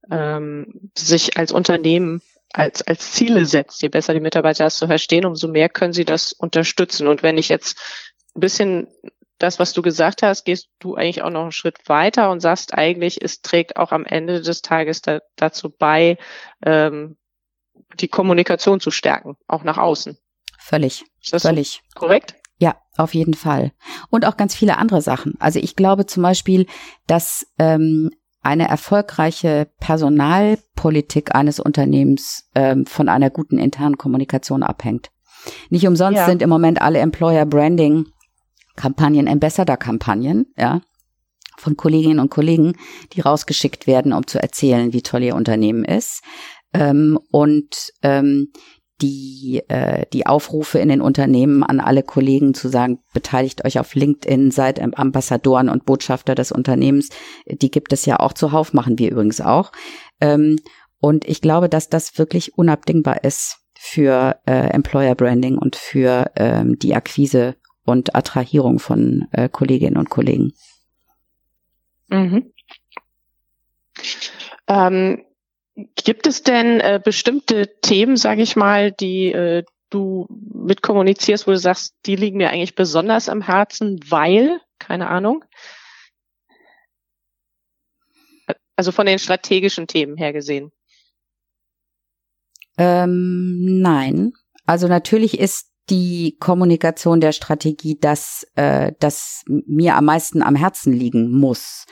ähm, 0.10 0.90
sich 0.98 1.38
als 1.38 1.52
Unternehmen 1.52 2.22
als, 2.54 2.82
als 2.82 3.12
Ziele 3.12 3.46
setzt. 3.46 3.82
Je 3.82 3.90
besser 3.90 4.14
die 4.14 4.20
Mitarbeiter 4.20 4.64
das 4.64 4.78
zu 4.78 4.88
verstehen, 4.88 5.26
umso 5.26 5.48
mehr 5.48 5.70
können 5.70 5.94
sie 5.94 6.06
das 6.06 6.32
unterstützen. 6.32 7.08
Und 7.08 7.24
wenn 7.24 7.38
ich 7.38 7.50
jetzt 7.50 7.78
ein 8.36 8.40
bisschen 8.40 8.88
das, 9.38 9.60
was 9.60 9.74
du 9.74 9.82
gesagt 9.82 10.24
hast, 10.24 10.46
gehst 10.46 10.70
du 10.80 10.96
eigentlich 10.96 11.22
auch 11.22 11.30
noch 11.30 11.44
einen 11.44 11.52
Schritt 11.52 11.78
weiter 11.88 12.32
und 12.32 12.40
sagst 12.40 12.74
eigentlich, 12.74 13.22
es 13.22 13.42
trägt 13.42 13.78
auch 13.78 13.92
am 13.92 14.06
Ende 14.06 14.42
des 14.42 14.62
Tages 14.62 15.02
da, 15.02 15.20
dazu 15.36 15.70
bei, 15.70 16.18
ähm, 16.66 17.18
die 18.00 18.08
Kommunikation 18.08 18.80
zu 18.80 18.92
stärken, 18.92 19.38
auch 19.48 19.64
nach 19.64 19.78
außen. 19.78 20.18
Völlig. 20.60 21.06
Ist 21.22 21.34
das 21.34 21.44
völlig. 21.44 21.82
So 21.94 22.00
korrekt? 22.00 22.36
Ja, 22.60 22.76
auf 22.98 23.14
jeden 23.14 23.36
Fall. 23.36 23.72
Und 24.10 24.26
auch 24.26 24.36
ganz 24.36 24.56
viele 24.56 24.78
andere 24.78 25.02
Sachen. 25.02 25.36
Also 25.40 25.60
ich 25.60 25.76
glaube 25.76 26.08
zum 26.08 26.24
Beispiel, 26.24 26.66
dass 27.06 27.46
ähm, 27.60 28.10
eine 28.42 28.68
erfolgreiche 28.68 29.68
Personalpolitik 29.80 31.36
eines 31.36 31.60
Unternehmens 31.60 32.50
ähm, 32.56 32.86
von 32.86 33.10
einer 33.10 33.30
guten 33.30 33.60
internen 33.60 33.98
Kommunikation 33.98 34.64
abhängt. 34.64 35.12
Nicht 35.70 35.88
umsonst 35.88 36.18
ja. 36.18 36.26
sind 36.26 36.42
im 36.42 36.50
Moment 36.50 36.82
alle 36.82 37.00
Employer 37.00 37.46
Branding 37.46 38.08
Kampagnen, 38.78 39.28
Ambassador-Kampagnen, 39.28 40.46
ja, 40.58 40.82
von 41.58 41.76
Kolleginnen 41.76 42.20
und 42.20 42.30
Kollegen, 42.30 42.74
die 43.14 43.22
rausgeschickt 43.22 43.88
werden, 43.88 44.14
um 44.14 44.26
zu 44.26 44.42
erzählen, 44.42 44.94
wie 44.94 45.02
toll 45.02 45.24
ihr 45.24 45.36
Unternehmen 45.36 45.84
ist. 45.84 46.22
Ähm, 46.74 47.20
und 47.32 47.92
ähm, 48.04 48.54
die, 49.02 49.62
äh, 49.68 50.06
die 50.12 50.26
Aufrufe 50.26 50.80
in 50.80 50.90
den 50.90 51.02
Unternehmen 51.02 51.64
an 51.64 51.80
alle 51.80 52.04
Kollegen 52.04 52.54
zu 52.54 52.68
sagen, 52.68 53.00
beteiligt 53.14 53.64
euch 53.66 53.80
auf 53.80 53.94
LinkedIn, 53.94 54.52
seid 54.52 54.80
Ambassadoren 54.80 55.70
und 55.70 55.86
Botschafter 55.86 56.36
des 56.36 56.52
Unternehmens, 56.52 57.10
die 57.46 57.70
gibt 57.70 57.94
es 57.94 58.06
ja 58.06 58.20
auch 58.20 58.34
zuhauf, 58.34 58.74
machen 58.74 58.98
wir 58.98 59.12
übrigens 59.12 59.42
auch. 59.42 59.72
Ähm, 60.20 60.58
und 61.00 61.26
ich 61.26 61.42
glaube, 61.42 61.70
dass 61.70 61.90
das 61.90 62.18
wirklich 62.18 62.58
unabdingbar 62.58 63.24
ist 63.24 63.58
für 63.80 64.40
äh, 64.48 64.70
Employer 64.72 65.14
Branding 65.14 65.58
und 65.58 65.76
für 65.76 66.32
ähm, 66.36 66.80
die 66.80 66.96
Akquise 66.96 67.56
und 67.88 68.16
Attrahierung 68.16 68.80
von 68.80 69.28
äh, 69.32 69.48
Kolleginnen 69.48 69.96
und 69.96 70.10
Kollegen. 70.10 70.54
Mhm. 72.10 72.52
Ähm, 74.68 75.26
gibt 75.96 76.28
es 76.28 76.44
denn 76.44 76.82
äh, 76.82 77.00
bestimmte 77.04 77.80
Themen, 77.82 78.18
sage 78.18 78.42
ich 78.42 78.58
mal, 78.58 78.92
die 78.92 79.32
äh, 79.32 79.64
du 79.90 80.28
mitkommunizierst, 80.30 81.48
wo 81.48 81.52
du 81.52 81.58
sagst, 81.58 81.96
die 82.06 82.18
liegen 82.18 82.38
mir 82.38 82.50
eigentlich 82.50 82.76
besonders 82.76 83.30
am 83.30 83.42
Herzen, 83.42 84.02
weil, 84.10 84.60
keine 84.80 85.08
Ahnung? 85.08 85.46
Also 88.76 88.92
von 88.92 89.06
den 89.06 89.18
strategischen 89.18 89.88
Themen 89.88 90.18
her 90.18 90.34
gesehen. 90.34 90.74
Ähm, 92.78 93.80
nein. 93.80 94.34
Also 94.66 94.90
natürlich 94.90 95.40
ist 95.40 95.72
die 95.90 96.36
Kommunikation 96.40 97.22
der 97.22 97.32
Strategie 97.32 97.98
das, 98.00 98.46
äh, 98.56 98.92
das 99.00 99.44
mir 99.48 99.96
am 99.96 100.06
meisten 100.06 100.42
am 100.42 100.56
Herzen 100.56 100.94
liegen 100.94 101.32
muss. 101.32 101.86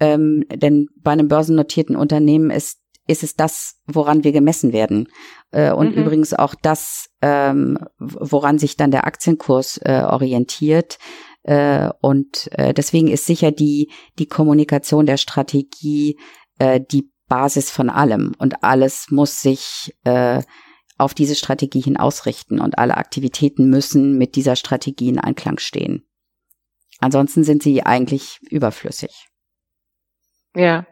Ähm, 0.00 0.44
denn 0.54 0.88
bei 0.96 1.12
einem 1.12 1.28
börsennotierten 1.28 1.96
Unternehmen 1.96 2.50
ist, 2.50 2.80
ist 3.06 3.22
es 3.22 3.34
das, 3.34 3.80
woran 3.86 4.22
wir 4.22 4.32
gemessen 4.32 4.72
werden. 4.72 5.08
Äh, 5.50 5.72
und 5.72 5.96
mhm. 5.96 6.02
übrigens 6.02 6.34
auch 6.34 6.54
das, 6.54 7.08
ähm, 7.22 7.78
woran 7.98 8.58
sich 8.58 8.76
dann 8.76 8.90
der 8.90 9.06
Aktienkurs 9.06 9.78
äh, 9.78 10.02
orientiert. 10.02 10.98
Äh, 11.42 11.88
und 12.02 12.50
äh, 12.52 12.74
deswegen 12.74 13.08
ist 13.08 13.26
sicher 13.26 13.50
die, 13.50 13.90
die 14.18 14.26
Kommunikation 14.26 15.06
der 15.06 15.16
Strategie 15.16 16.18
äh, 16.58 16.80
die 16.80 17.10
Basis 17.28 17.70
von 17.70 17.88
allem. 17.90 18.34
Und 18.38 18.62
alles 18.62 19.10
muss 19.10 19.40
sich 19.40 19.94
äh, 20.04 20.42
auf 20.98 21.14
diese 21.14 21.34
Strategie 21.34 21.80
hin 21.80 21.96
ausrichten 21.96 22.60
und 22.60 22.78
alle 22.78 22.96
Aktivitäten 22.96 23.70
müssen 23.70 24.18
mit 24.18 24.36
dieser 24.36 24.56
Strategie 24.56 25.08
in 25.08 25.18
Einklang 25.18 25.58
stehen. 25.58 26.04
Ansonsten 27.00 27.44
sind 27.44 27.62
sie 27.62 27.84
eigentlich 27.84 28.40
überflüssig. 28.50 29.28
Ja. 30.54 30.86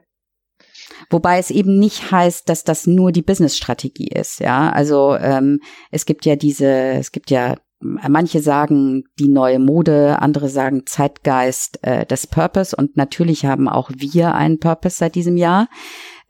Wobei 1.11 1.39
es 1.39 1.51
eben 1.51 1.79
nicht 1.79 2.13
heißt, 2.13 2.49
dass 2.49 2.65
das 2.65 2.87
nur 2.87 3.11
die 3.13 3.23
Business-Strategie 3.23 4.09
ist. 4.09 4.41
Ja, 4.41 4.71
also 4.71 5.17
ähm, 5.17 5.61
es 5.91 6.07
gibt 6.07 6.25
ja 6.25 6.37
diese, 6.37 6.69
es 6.69 7.13
gibt 7.13 7.31
ja 7.31 7.57
manche 7.81 8.41
sagen 8.41 9.05
die 9.19 9.29
neue 9.29 9.59
Mode, 9.59 10.21
andere 10.21 10.49
sagen 10.49 10.87
Zeitgeist 10.87 11.79
äh, 11.83 12.07
des 12.07 12.27
Purpose 12.27 12.75
und 12.75 12.97
natürlich 12.97 13.45
haben 13.45 13.69
auch 13.69 13.91
wir 13.95 14.35
einen 14.35 14.59
Purpose 14.59 14.97
seit 14.97 15.15
diesem 15.15 15.37
Jahr. 15.37 15.69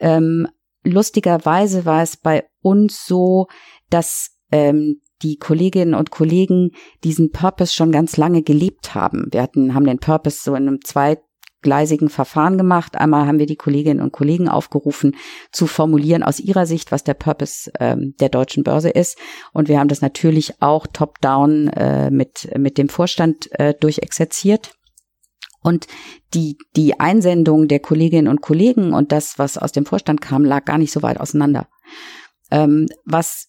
Ähm, 0.00 0.48
lustigerweise 0.86 1.84
war 1.84 2.02
es 2.02 2.16
bei 2.16 2.44
uns 2.62 3.06
so, 3.06 3.48
dass 3.90 4.30
ähm, 4.52 5.00
die 5.22 5.38
Kolleginnen 5.38 5.94
und 5.94 6.10
Kollegen 6.10 6.72
diesen 7.04 7.32
Purpose 7.32 7.74
schon 7.74 7.92
ganz 7.92 8.16
lange 8.16 8.42
gelebt 8.42 8.94
haben. 8.94 9.28
Wir 9.30 9.42
hatten, 9.42 9.74
haben 9.74 9.86
den 9.86 9.98
Purpose 9.98 10.40
so 10.42 10.54
in 10.54 10.68
einem 10.68 10.80
zweigleisigen 10.84 12.10
Verfahren 12.10 12.58
gemacht. 12.58 12.96
Einmal 12.96 13.26
haben 13.26 13.38
wir 13.38 13.46
die 13.46 13.56
Kolleginnen 13.56 14.02
und 14.02 14.12
Kollegen 14.12 14.48
aufgerufen, 14.48 15.16
zu 15.52 15.66
formulieren 15.66 16.22
aus 16.22 16.38
ihrer 16.38 16.66
Sicht, 16.66 16.92
was 16.92 17.02
der 17.02 17.14
Purpose 17.14 17.70
ähm, 17.80 18.14
der 18.20 18.28
deutschen 18.28 18.62
Börse 18.62 18.90
ist. 18.90 19.16
Und 19.52 19.68
wir 19.68 19.80
haben 19.80 19.88
das 19.88 20.02
natürlich 20.02 20.60
auch 20.60 20.86
top-down 20.86 21.68
äh, 21.68 22.10
mit, 22.10 22.50
mit 22.58 22.76
dem 22.76 22.90
Vorstand 22.90 23.48
äh, 23.58 23.74
durchexerziert. 23.74 24.75
Und 25.66 25.88
die, 26.32 26.58
die 26.76 27.00
Einsendung 27.00 27.66
der 27.66 27.80
Kolleginnen 27.80 28.28
und 28.28 28.40
Kollegen 28.40 28.94
und 28.94 29.10
das, 29.10 29.36
was 29.36 29.58
aus 29.58 29.72
dem 29.72 29.84
Vorstand 29.84 30.20
kam, 30.20 30.44
lag 30.44 30.64
gar 30.64 30.78
nicht 30.78 30.92
so 30.92 31.02
weit 31.02 31.18
auseinander. 31.18 31.66
Ähm, 32.52 32.86
was 33.04 33.48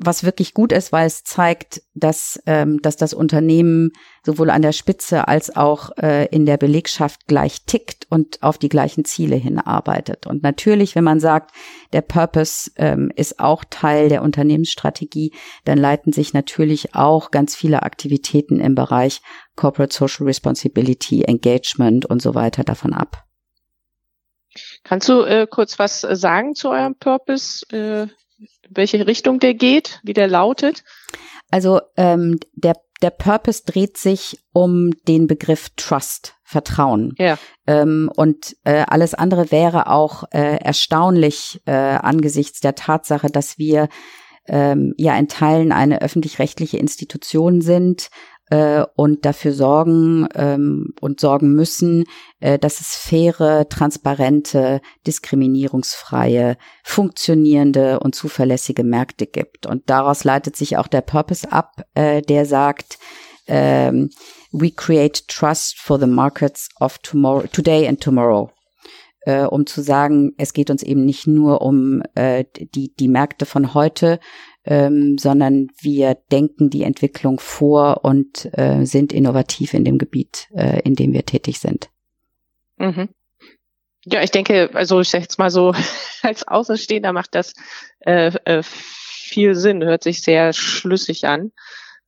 was 0.00 0.24
wirklich 0.24 0.52
gut 0.52 0.72
ist, 0.72 0.92
weil 0.92 1.06
es 1.06 1.24
zeigt, 1.24 1.80
dass, 1.94 2.40
ähm, 2.46 2.82
dass 2.82 2.96
das 2.96 3.14
Unternehmen 3.14 3.92
sowohl 4.24 4.50
an 4.50 4.60
der 4.60 4.72
Spitze 4.72 5.28
als 5.28 5.54
auch 5.56 5.96
äh, 5.96 6.26
in 6.26 6.44
der 6.44 6.58
Belegschaft 6.58 7.26
gleich 7.26 7.64
tickt 7.64 8.06
und 8.10 8.42
auf 8.42 8.58
die 8.58 8.68
gleichen 8.68 9.06
Ziele 9.06 9.36
hinarbeitet. 9.36 10.26
Und 10.26 10.42
natürlich, 10.42 10.94
wenn 10.94 11.04
man 11.04 11.20
sagt, 11.20 11.52
der 11.92 12.02
Purpose 12.02 12.70
ähm, 12.76 13.10
ist 13.16 13.40
auch 13.40 13.64
Teil 13.70 14.10
der 14.10 14.22
Unternehmensstrategie, 14.22 15.32
dann 15.64 15.78
leiten 15.78 16.12
sich 16.12 16.34
natürlich 16.34 16.94
auch 16.94 17.30
ganz 17.30 17.56
viele 17.56 17.82
Aktivitäten 17.82 18.60
im 18.60 18.74
Bereich 18.74 19.22
Corporate 19.54 19.94
Social 19.94 20.26
Responsibility, 20.26 21.22
Engagement 21.22 22.04
und 22.04 22.20
so 22.20 22.34
weiter 22.34 22.62
davon 22.62 22.92
ab. 22.92 23.24
Kannst 24.84 25.08
du 25.08 25.22
äh, 25.22 25.46
kurz 25.48 25.78
was 25.78 26.00
sagen 26.00 26.54
zu 26.54 26.70
eurem 26.70 26.94
Purpose? 26.94 27.64
Äh 27.70 28.08
welche 28.68 29.06
Richtung 29.06 29.38
der 29.38 29.54
geht, 29.54 30.00
wie 30.02 30.12
der 30.12 30.28
lautet? 30.28 30.84
Also 31.50 31.80
ähm, 31.96 32.38
der 32.54 32.74
der 33.02 33.10
Purpose 33.10 33.62
dreht 33.66 33.98
sich 33.98 34.38
um 34.52 34.90
den 35.06 35.26
Begriff 35.26 35.68
Trust, 35.76 36.34
Vertrauen. 36.44 37.14
Ja. 37.18 37.38
Ähm, 37.66 38.10
und 38.14 38.56
äh, 38.64 38.84
alles 38.88 39.14
andere 39.14 39.50
wäre 39.50 39.88
auch 39.88 40.24
äh, 40.30 40.56
erstaunlich 40.56 41.60
äh, 41.66 41.72
angesichts 41.72 42.60
der 42.60 42.74
Tatsache, 42.74 43.28
dass 43.28 43.58
wir 43.58 43.88
ähm, 44.46 44.94
ja 44.96 45.16
in 45.18 45.28
Teilen 45.28 45.72
eine 45.72 46.00
öffentlich-rechtliche 46.00 46.78
Institution 46.78 47.60
sind, 47.60 48.08
äh, 48.50 48.84
und 48.94 49.24
dafür 49.24 49.52
sorgen 49.52 50.28
ähm, 50.34 50.94
und 51.00 51.20
sorgen 51.20 51.52
müssen, 51.54 52.04
äh, 52.40 52.58
dass 52.58 52.80
es 52.80 52.94
faire, 52.96 53.68
transparente, 53.68 54.80
diskriminierungsfreie, 55.06 56.56
funktionierende 56.84 58.00
und 58.00 58.14
zuverlässige 58.14 58.84
Märkte 58.84 59.26
gibt. 59.26 59.66
Und 59.66 59.90
daraus 59.90 60.24
leitet 60.24 60.56
sich 60.56 60.76
auch 60.76 60.88
der 60.88 61.00
Purpose 61.00 61.50
ab, 61.50 61.82
äh, 61.94 62.22
der 62.22 62.46
sagt, 62.46 62.98
ähm, 63.48 64.10
we 64.52 64.70
create 64.70 65.28
trust 65.28 65.78
for 65.78 65.98
the 65.98 66.06
markets 66.06 66.68
of 66.80 66.98
tomorrow, 66.98 67.46
today 67.52 67.86
and 67.86 68.00
tomorrow 68.00 68.50
äh, 69.26 69.44
um 69.44 69.66
zu 69.66 69.82
sagen, 69.82 70.32
es 70.38 70.52
geht 70.52 70.70
uns 70.70 70.82
eben 70.82 71.04
nicht 71.04 71.26
nur 71.26 71.60
um 71.60 72.02
äh, 72.14 72.44
die, 72.74 72.94
die 72.94 73.08
Märkte 73.08 73.44
von 73.44 73.74
heute, 73.74 74.20
ähm, 74.66 75.16
sondern 75.16 75.68
wir 75.80 76.16
denken 76.30 76.70
die 76.70 76.82
Entwicklung 76.82 77.38
vor 77.38 78.04
und 78.04 78.50
äh, 78.52 78.84
sind 78.84 79.12
innovativ 79.12 79.74
in 79.74 79.84
dem 79.84 79.96
Gebiet, 79.96 80.48
äh, 80.54 80.80
in 80.80 80.94
dem 80.94 81.12
wir 81.12 81.24
tätig 81.24 81.60
sind. 81.60 81.88
Mhm. 82.76 83.08
Ja, 84.04 84.22
ich 84.22 84.30
denke, 84.30 84.70
also 84.74 85.00
ich 85.00 85.08
sage 85.08 85.22
jetzt 85.22 85.38
mal 85.38 85.50
so, 85.50 85.72
als 86.22 86.46
Außenstehender 86.46 87.12
macht 87.12 87.34
das 87.34 87.54
äh, 88.00 88.32
äh, 88.44 88.62
viel 88.62 89.54
Sinn, 89.54 89.84
hört 89.84 90.02
sich 90.02 90.22
sehr 90.22 90.52
schlüssig 90.52 91.26
an. 91.26 91.52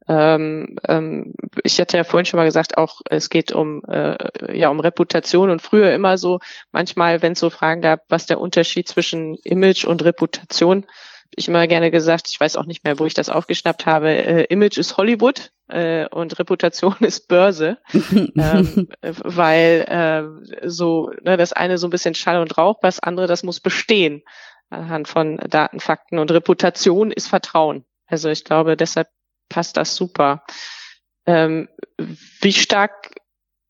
Ähm, 0.09 0.79
ähm, 0.89 1.35
ich 1.63 1.79
hatte 1.79 1.99
ja 1.99 2.05
vorhin 2.05 2.25
schon 2.25 2.39
mal 2.39 2.47
gesagt, 2.47 2.79
auch 2.79 3.03
es 3.11 3.29
geht 3.29 3.53
um 3.53 3.83
äh, 3.87 4.17
ja 4.57 4.71
um 4.71 4.81
Reputation 4.81 5.51
und 5.51 5.61
früher 5.61 5.93
immer 5.93 6.17
so 6.17 6.41
manchmal, 6.73 7.21
wenn 7.21 7.33
es 7.33 7.41
so 7.41 7.51
Fragen 7.51 7.83
gab, 7.83 8.05
was 8.09 8.25
der 8.25 8.41
Unterschied 8.41 8.89
zwischen 8.89 9.35
Image 9.45 9.85
und 9.85 10.03
Reputation 10.03 10.87
ich 11.35 11.49
immer 11.49 11.67
gerne 11.67 11.91
gesagt, 11.91 12.29
ich 12.29 12.41
weiß 12.41 12.57
auch 12.57 12.67
nicht 12.67 12.85
mehr, 12.85 12.99
wo 12.99 13.07
ich 13.07 13.15
das 13.15 13.29
aufgeschnappt 13.29 13.87
habe, 13.87 14.11
äh, 14.11 14.45
Image 14.45 14.79
ist 14.79 14.97
Hollywood 14.97 15.53
äh, 15.69 16.07
und 16.09 16.39
Reputation 16.39 16.97
ist 17.01 17.29
Börse, 17.29 17.79
ähm, 17.93 18.89
weil 19.01 19.85
äh, 19.89 20.69
so 20.69 21.11
ne, 21.23 21.37
das 21.37 21.53
eine 21.53 21.79
so 21.79 21.87
ein 21.87 21.91
bisschen 21.91 22.15
Schall 22.15 22.41
und 22.41 22.57
Rauch, 22.57 22.81
das 22.81 23.01
andere, 23.01 23.27
das 23.27 23.43
muss 23.43 23.61
bestehen 23.61 24.23
anhand 24.71 25.09
von 25.09 25.39
Daten, 25.39 25.81
Fakten 25.81 26.19
und 26.19 26.31
Reputation 26.31 27.11
ist 27.11 27.29
Vertrauen. 27.29 27.85
Also 28.07 28.29
ich 28.29 28.45
glaube, 28.45 28.77
deshalb 28.77 29.09
passt 29.49 29.77
das 29.77 29.97
super. 29.97 30.45
Ähm, 31.27 31.69
wie 32.41 32.53
stark 32.53 33.17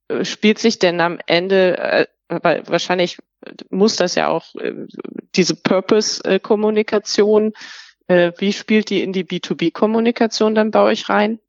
äh, 0.08 0.24
spielt 0.24 0.58
sich 0.58 0.78
denn 0.78 1.00
am 1.00 1.18
Ende, 1.26 2.08
weil 2.28 2.66
wahrscheinlich 2.68 3.18
muss 3.70 3.96
das 3.96 4.14
ja 4.14 4.28
auch 4.28 4.54
äh, 4.56 4.86
diese 5.34 5.54
Purpose-Kommunikation, 5.54 7.52
äh, 8.06 8.32
wie 8.38 8.52
spielt 8.52 8.90
die 8.90 9.02
in 9.02 9.12
die 9.12 9.24
B2B-Kommunikation 9.24 10.54
dann 10.54 10.70
bei 10.70 10.82
euch 10.82 11.08
rein? 11.08 11.40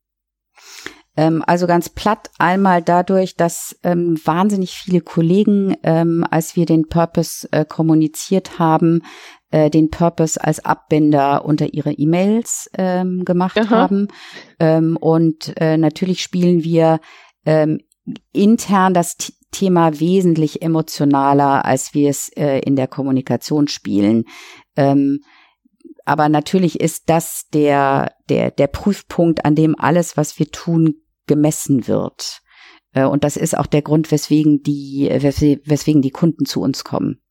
Ähm, 1.17 1.43
also 1.45 1.67
ganz 1.67 1.89
platt 1.89 2.29
einmal 2.37 2.81
dadurch, 2.81 3.35
dass 3.35 3.77
ähm, 3.83 4.17
wahnsinnig 4.23 4.71
viele 4.71 5.01
Kollegen, 5.01 5.75
ähm, 5.83 6.25
als 6.29 6.55
wir 6.55 6.65
den 6.65 6.87
Purpose 6.87 7.47
äh, 7.51 7.65
kommuniziert 7.65 8.59
haben, 8.59 9.01
äh, 9.51 9.69
den 9.69 9.89
Purpose 9.89 10.41
als 10.41 10.63
Abbinder 10.63 11.43
unter 11.43 11.73
ihre 11.73 11.91
E-Mails 11.91 12.69
ähm, 12.77 13.25
gemacht 13.25 13.57
Aha. 13.57 13.69
haben. 13.69 14.07
Ähm, 14.59 14.95
und 14.97 15.53
äh, 15.59 15.77
natürlich 15.77 16.21
spielen 16.21 16.63
wir 16.63 16.99
ähm, 17.45 17.79
intern 18.31 18.93
das 18.93 19.17
Thema 19.51 19.99
wesentlich 19.99 20.61
emotionaler, 20.61 21.65
als 21.65 21.93
wir 21.93 22.09
es 22.09 22.29
äh, 22.29 22.59
in 22.59 22.75
der 22.75 22.87
Kommunikation 22.87 23.67
spielen. 23.67 24.25
Ähm, 24.75 25.19
aber 26.05 26.29
natürlich 26.29 26.79
ist 26.79 27.09
das 27.09 27.47
der, 27.53 28.13
der, 28.29 28.51
der 28.51 28.67
Prüfpunkt, 28.67 29.45
an 29.45 29.55
dem 29.55 29.77
alles, 29.77 30.17
was 30.17 30.39
wir 30.39 30.49
tun, 30.49 30.95
gemessen 31.27 31.87
wird. 31.87 32.41
Äh, 32.93 33.05
und 33.05 33.23
das 33.23 33.37
ist 33.37 33.57
auch 33.57 33.67
der 33.67 33.81
Grund, 33.81 34.11
weswegen 34.11 34.63
die, 34.63 35.07
weswegen 35.11 36.01
die 36.01 36.11
Kunden 36.11 36.45
zu 36.45 36.61
uns 36.61 36.83
kommen. 36.83 37.21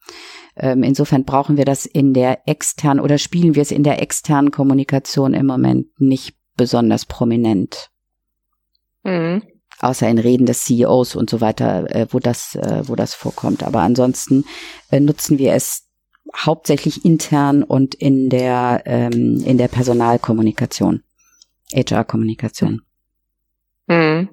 Ähm, 0.57 0.83
insofern 0.83 1.25
brauchen 1.25 1.57
wir 1.57 1.65
das 1.65 1.87
in 1.87 2.15
der 2.15 2.49
externen 2.49 3.03
oder 3.03 3.19
spielen 3.19 3.55
wir 3.55 3.63
es 3.63 3.71
in 3.71 3.83
der 3.83 4.03
externen 4.03 4.51
Kommunikation 4.51 5.35
im 5.35 5.47
Moment 5.47 5.89
nicht 6.01 6.37
besonders 6.57 7.07
prominent. 7.07 7.91
Mhm. 9.05 9.43
Außer 9.81 10.09
in 10.09 10.19
Reden 10.19 10.47
des 10.47 10.65
CEOs 10.65 11.17
und 11.17 11.31
so 11.31 11.41
weiter, 11.41 11.95
äh, 11.95 12.07
wo 12.11 12.19
das, 12.19 12.55
äh, 12.55 12.83
wo 12.87 12.95
das 12.95 13.15
vorkommt. 13.15 13.63
Aber 13.63 13.81
ansonsten 13.81 14.45
äh, 14.91 15.01
nutzen 15.01 15.39
wir 15.39 15.55
es 15.55 15.89
hauptsächlich 16.37 17.05
intern 17.05 17.63
und 17.63 17.95
in 17.95 18.29
der 18.29 18.83
ähm, 18.85 19.43
in 19.45 19.59
der 19.59 19.69
Personalkommunikation, 19.69 21.03
HR-Kommunikation. 21.75 22.83
Mhm. 23.87 24.29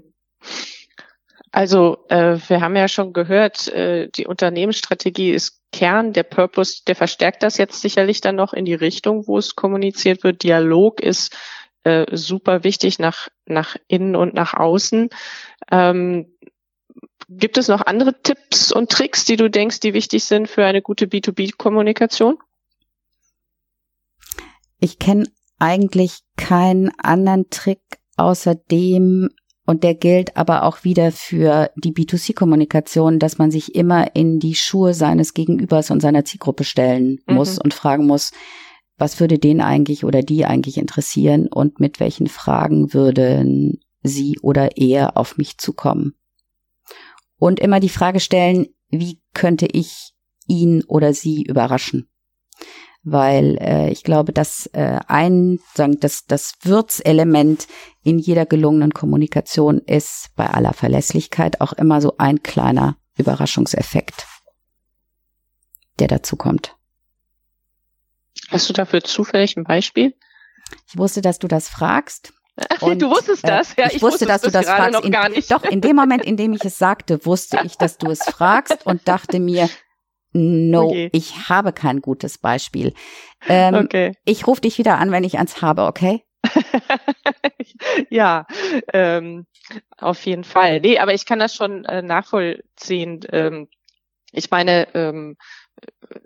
Also 1.52 2.00
äh, 2.10 2.38
wir 2.50 2.60
haben 2.60 2.76
ja 2.76 2.90
schon 2.90 3.14
gehört, 3.14 3.70
äh, 3.70 4.10
die 4.10 4.28
Unternehmensstrategie 4.28 5.32
ist 5.32 5.62
Kern, 5.72 6.12
der 6.12 6.24
Purpose, 6.24 6.82
der 6.86 6.96
verstärkt 6.96 7.44
das 7.44 7.58
jetzt 7.58 7.80
sicherlich 7.82 8.20
dann 8.20 8.36
noch 8.36 8.52
in 8.52 8.66
die 8.66 8.74
Richtung, 8.74 9.26
wo 9.28 9.38
es 9.38 9.56
kommuniziert 9.56 10.24
wird. 10.24 10.44
Dialog 10.44 11.00
ist 11.00 11.34
äh, 11.86 12.06
super 12.12 12.64
wichtig 12.64 13.00
nach, 13.00 13.30
nach 13.46 13.78
innen 13.88 14.16
und 14.16 14.34
nach 14.34 14.54
außen. 14.54 15.10
Ähm, 15.72 16.28
gibt 17.30 17.58
es 17.58 17.68
noch 17.68 17.86
andere 17.86 18.22
Tipps 18.22 18.72
und 18.72 18.92
Tricks, 18.92 19.26
die 19.26 19.36
du 19.36 19.50
denkst, 19.50 19.80
die 19.80 19.94
wichtig 19.94 20.24
sind 20.26 20.50
für 20.50 20.66
eine 20.66 20.82
gute 20.82 21.06
B2B-Kommunikation? 21.06 22.38
Ich 24.80 25.00
kenne 25.00 25.28
eigentlich 25.60 26.20
keinen 26.38 26.92
anderen 27.00 27.50
Trick 27.50 27.82
außer 28.18 28.56
dem, 28.56 29.30
und 29.66 29.84
der 29.84 29.96
gilt 29.96 30.38
aber 30.38 30.64
auch 30.64 30.84
wieder 30.84 31.12
für 31.12 31.72
die 31.76 31.92
B2C-Kommunikation, 31.92 33.20
dass 33.20 33.38
man 33.38 33.50
sich 33.50 33.74
immer 33.74 34.16
in 34.16 34.40
die 34.40 34.56
Schuhe 34.56 34.94
seines 34.94 35.34
Gegenübers 35.34 35.90
und 35.90 36.02
seiner 36.02 36.24
Zielgruppe 36.24 36.64
stellen 36.64 37.20
muss 37.26 37.56
mhm. 37.56 37.62
und 37.64 37.74
fragen 37.74 38.06
muss, 38.06 38.32
was 38.98 39.20
würde 39.20 39.40
den 39.40 39.62
eigentlich 39.62 40.04
oder 40.04 40.22
die 40.22 40.46
eigentlich 40.46 40.78
interessieren 40.78 41.48
und 41.48 41.80
mit 41.80 42.00
welchen 42.00 42.28
Fragen 42.28 42.94
würden 42.94 43.80
sie 44.04 44.38
oder 44.42 44.78
er 44.78 45.18
auf 45.18 45.38
mich 45.38 45.58
zukommen. 45.58 46.16
Und 47.38 47.60
immer 47.60 47.80
die 47.80 47.90
Frage 47.90 48.20
stellen, 48.20 48.68
wie 48.90 49.20
könnte 49.34 49.66
ich 49.66 50.14
ihn 50.48 50.84
oder 50.88 51.14
sie 51.14 51.44
überraschen? 51.44 52.08
weil 53.06 53.58
äh, 53.62 53.90
ich 53.92 54.04
glaube, 54.04 54.34
dass 54.34 54.66
äh, 54.74 55.00
ein, 55.08 55.60
sagen, 55.76 56.00
das, 56.00 56.26
das 56.26 56.56
Würzelement 56.64 57.68
in 58.04 58.18
jeder 58.18 58.48
gelungenen 58.48 58.94
Kommunikation 58.94 59.78
ist 59.78 60.32
bei 60.36 60.48
aller 60.50 60.74
Verlässlichkeit 60.74 61.62
auch 61.62 61.74
immer 61.74 62.02
so 62.02 62.16
ein 62.18 62.42
kleiner 62.42 62.98
Überraschungseffekt, 63.16 64.26
der 66.00 66.08
dazu 66.08 66.36
kommt. 66.36 66.76
Hast 68.50 68.70
du 68.70 68.74
dafür 68.74 69.04
zufällig 69.04 69.58
ein 69.58 69.64
Beispiel? 69.64 70.16
Ich 70.88 70.98
wusste, 70.98 71.22
dass 71.22 71.40
du 71.40 71.48
das 71.48 71.70
fragst. 71.70 72.34
Und, 72.80 73.02
du 73.02 73.10
wusstest 73.10 73.44
äh, 73.44 73.48
das, 73.48 73.76
ja. 73.76 73.88
Ich, 73.88 73.96
ich 73.96 74.02
wusste, 74.02 74.26
dass 74.26 74.42
du 74.42 74.50
das 74.50 74.66
fragst. 74.66 75.04
In, 75.04 75.12
doch, 75.50 75.64
in 75.64 75.82
dem 75.82 75.96
Moment, 75.96 76.24
in 76.24 76.38
dem 76.38 76.54
ich 76.54 76.64
es 76.64 76.78
sagte, 76.78 77.26
wusste 77.26 77.60
ich, 77.64 77.78
dass 77.78 77.98
du 77.98 78.10
es 78.10 78.24
fragst 78.24 78.86
und 78.86 79.08
dachte 79.08 79.40
mir, 79.40 79.70
No, 80.38 80.88
okay. 80.88 81.10
ich 81.14 81.48
habe 81.48 81.72
kein 81.72 82.02
gutes 82.02 82.38
Beispiel. 82.38 82.94
Ähm, 83.48 83.74
okay. 83.76 84.12
Ich 84.26 84.48
rufe 84.48 84.60
dich 84.60 84.78
wieder 84.78 84.98
an, 84.98 85.10
wenn 85.14 85.24
ich 85.24 85.38
eins 85.38 85.62
habe, 85.62 85.84
okay? 85.84 86.26
ja, 88.10 88.46
ähm, 88.92 89.46
auf 89.98 90.26
jeden 90.26 90.44
Fall. 90.44 90.82
Nee, 90.82 91.00
aber 91.00 91.14
ich 91.14 91.26
kann 91.26 91.40
das 91.40 91.56
schon 91.56 91.86
äh, 91.86 92.02
nachvollziehen. 92.02 93.22
Ähm, 93.32 93.70
ich 94.34 94.52
meine, 94.52 94.94
ähm, 94.94 95.38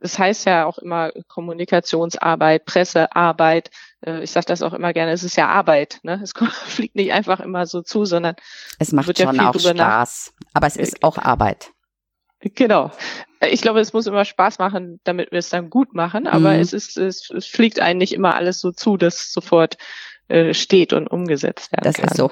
es 0.01 0.17
heißt 0.19 0.45
ja 0.45 0.65
auch 0.65 0.77
immer 0.77 1.11
Kommunikationsarbeit, 1.27 2.65
Pressearbeit. 2.65 3.69
Äh, 4.05 4.23
ich 4.23 4.31
sage 4.31 4.45
das 4.47 4.61
auch 4.61 4.73
immer 4.73 4.93
gerne, 4.93 5.11
es 5.11 5.23
ist 5.23 5.37
ja 5.37 5.47
Arbeit. 5.47 5.99
Ne? 6.03 6.19
Es 6.23 6.33
fliegt 6.67 6.95
nicht 6.95 7.11
einfach 7.11 7.39
immer 7.39 7.65
so 7.65 7.81
zu, 7.81 8.05
sondern 8.05 8.35
es 8.79 8.91
macht 8.91 9.17
schon 9.17 9.35
ja 9.35 9.49
auch 9.49 9.59
Spaß. 9.59 10.33
Aber 10.53 10.67
es 10.67 10.75
ist 10.75 11.03
auch 11.03 11.17
Arbeit. 11.17 11.71
Genau. 12.41 12.91
Ich 13.41 13.61
glaube, 13.61 13.79
es 13.79 13.93
muss 13.93 14.07
immer 14.07 14.23
Spaß 14.23 14.59
machen, 14.59 14.99
damit 15.03 15.31
wir 15.31 15.39
es 15.39 15.49
dann 15.49 15.69
gut 15.69 15.93
machen, 15.93 16.27
aber 16.27 16.53
mhm. 16.53 16.59
es 16.59 16.73
ist, 16.73 16.97
es, 16.97 17.29
es 17.29 17.45
fliegt 17.45 17.81
eigentlich 17.81 18.13
immer 18.13 18.35
alles 18.35 18.59
so 18.59 18.71
zu, 18.71 18.97
dass 18.97 19.33
sofort 19.33 19.77
äh, 20.29 20.53
steht 20.53 20.93
und 20.93 21.07
umgesetzt 21.07 21.71
werden 21.71 21.83
das 21.83 21.95
kann. 21.95 22.05
Das 22.05 22.11
ist 22.11 22.17
so. 22.17 22.31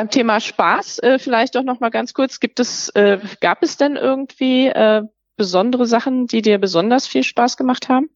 Beim 0.00 0.08
Thema 0.08 0.40
Spaß 0.40 1.00
äh, 1.00 1.18
vielleicht 1.18 1.56
doch 1.56 1.62
noch 1.62 1.80
mal 1.80 1.90
ganz 1.90 2.14
kurz: 2.14 2.40
Gibt 2.40 2.58
es, 2.58 2.88
äh, 2.94 3.18
gab 3.42 3.62
es 3.62 3.76
denn 3.76 3.96
irgendwie 3.96 4.68
äh, 4.68 5.02
besondere 5.36 5.84
Sachen, 5.84 6.26
die 6.26 6.40
dir 6.40 6.56
besonders 6.56 7.06
viel 7.06 7.22
Spaß 7.22 7.58
gemacht 7.58 7.90
haben? 7.90 8.08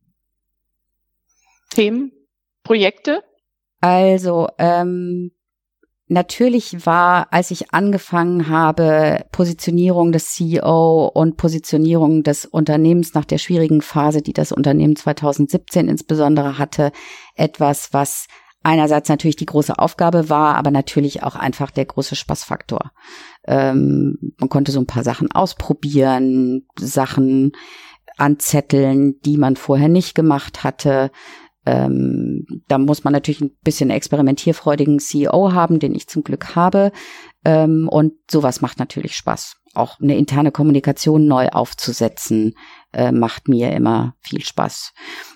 Themen, 1.68 2.10
Projekte? 2.62 3.22
Also 3.82 4.48
ähm, 4.56 5.32
Natürlich 6.06 6.86
war, 6.86 7.28
als 7.32 7.50
ich 7.50 7.72
angefangen 7.72 8.48
habe, 8.48 9.24
Positionierung 9.32 10.12
des 10.12 10.32
CEO 10.34 11.10
und 11.12 11.36
Positionierung 11.36 12.22
des 12.22 12.46
Unternehmens 12.46 13.12
nach 13.14 13.24
der 13.24 13.38
schwierigen 13.38 13.82
Phase, 13.82 14.22
die 14.22 14.34
das 14.34 14.52
Unternehmen 14.52 14.96
2017 14.96 15.88
insbesondere 15.88 16.58
hatte, 16.58 16.92
etwas, 17.34 17.92
was 17.92 18.26
einerseits 18.64 19.08
natürlich 19.08 19.36
die 19.36 19.46
große 19.46 19.78
Aufgabe 19.78 20.28
war, 20.28 20.56
aber 20.56 20.70
natürlich 20.70 21.22
auch 21.22 21.36
einfach 21.36 21.70
der 21.70 21.84
große 21.84 22.16
Spaßfaktor. 22.16 22.90
Ähm, 23.46 24.34
man 24.38 24.48
konnte 24.48 24.72
so 24.72 24.80
ein 24.80 24.86
paar 24.86 25.04
Sachen 25.04 25.30
ausprobieren, 25.30 26.66
Sachen 26.78 27.52
anzetteln, 28.16 29.20
die 29.20 29.36
man 29.36 29.56
vorher 29.56 29.88
nicht 29.88 30.14
gemacht 30.14 30.64
hatte. 30.64 31.10
Ähm, 31.66 32.46
da 32.68 32.78
muss 32.78 33.04
man 33.04 33.12
natürlich 33.12 33.40
ein 33.40 33.56
bisschen 33.62 33.90
experimentierfreudigen 33.90 34.98
CEO 34.98 35.52
haben, 35.52 35.78
den 35.78 35.94
ich 35.94 36.08
zum 36.08 36.24
Glück 36.24 36.56
habe. 36.56 36.90
Ähm, 37.44 37.88
und 37.88 38.14
sowas 38.30 38.60
macht 38.60 38.78
natürlich 38.78 39.16
Spaß. 39.16 39.56
Auch 39.74 40.00
eine 40.00 40.16
interne 40.16 40.52
Kommunikation 40.52 41.26
neu 41.26 41.48
aufzusetzen, 41.48 42.54
äh, 42.92 43.12
macht 43.12 43.48
mir 43.48 43.72
immer 43.72 44.14
viel 44.20 44.42
Spaß. 44.44 44.92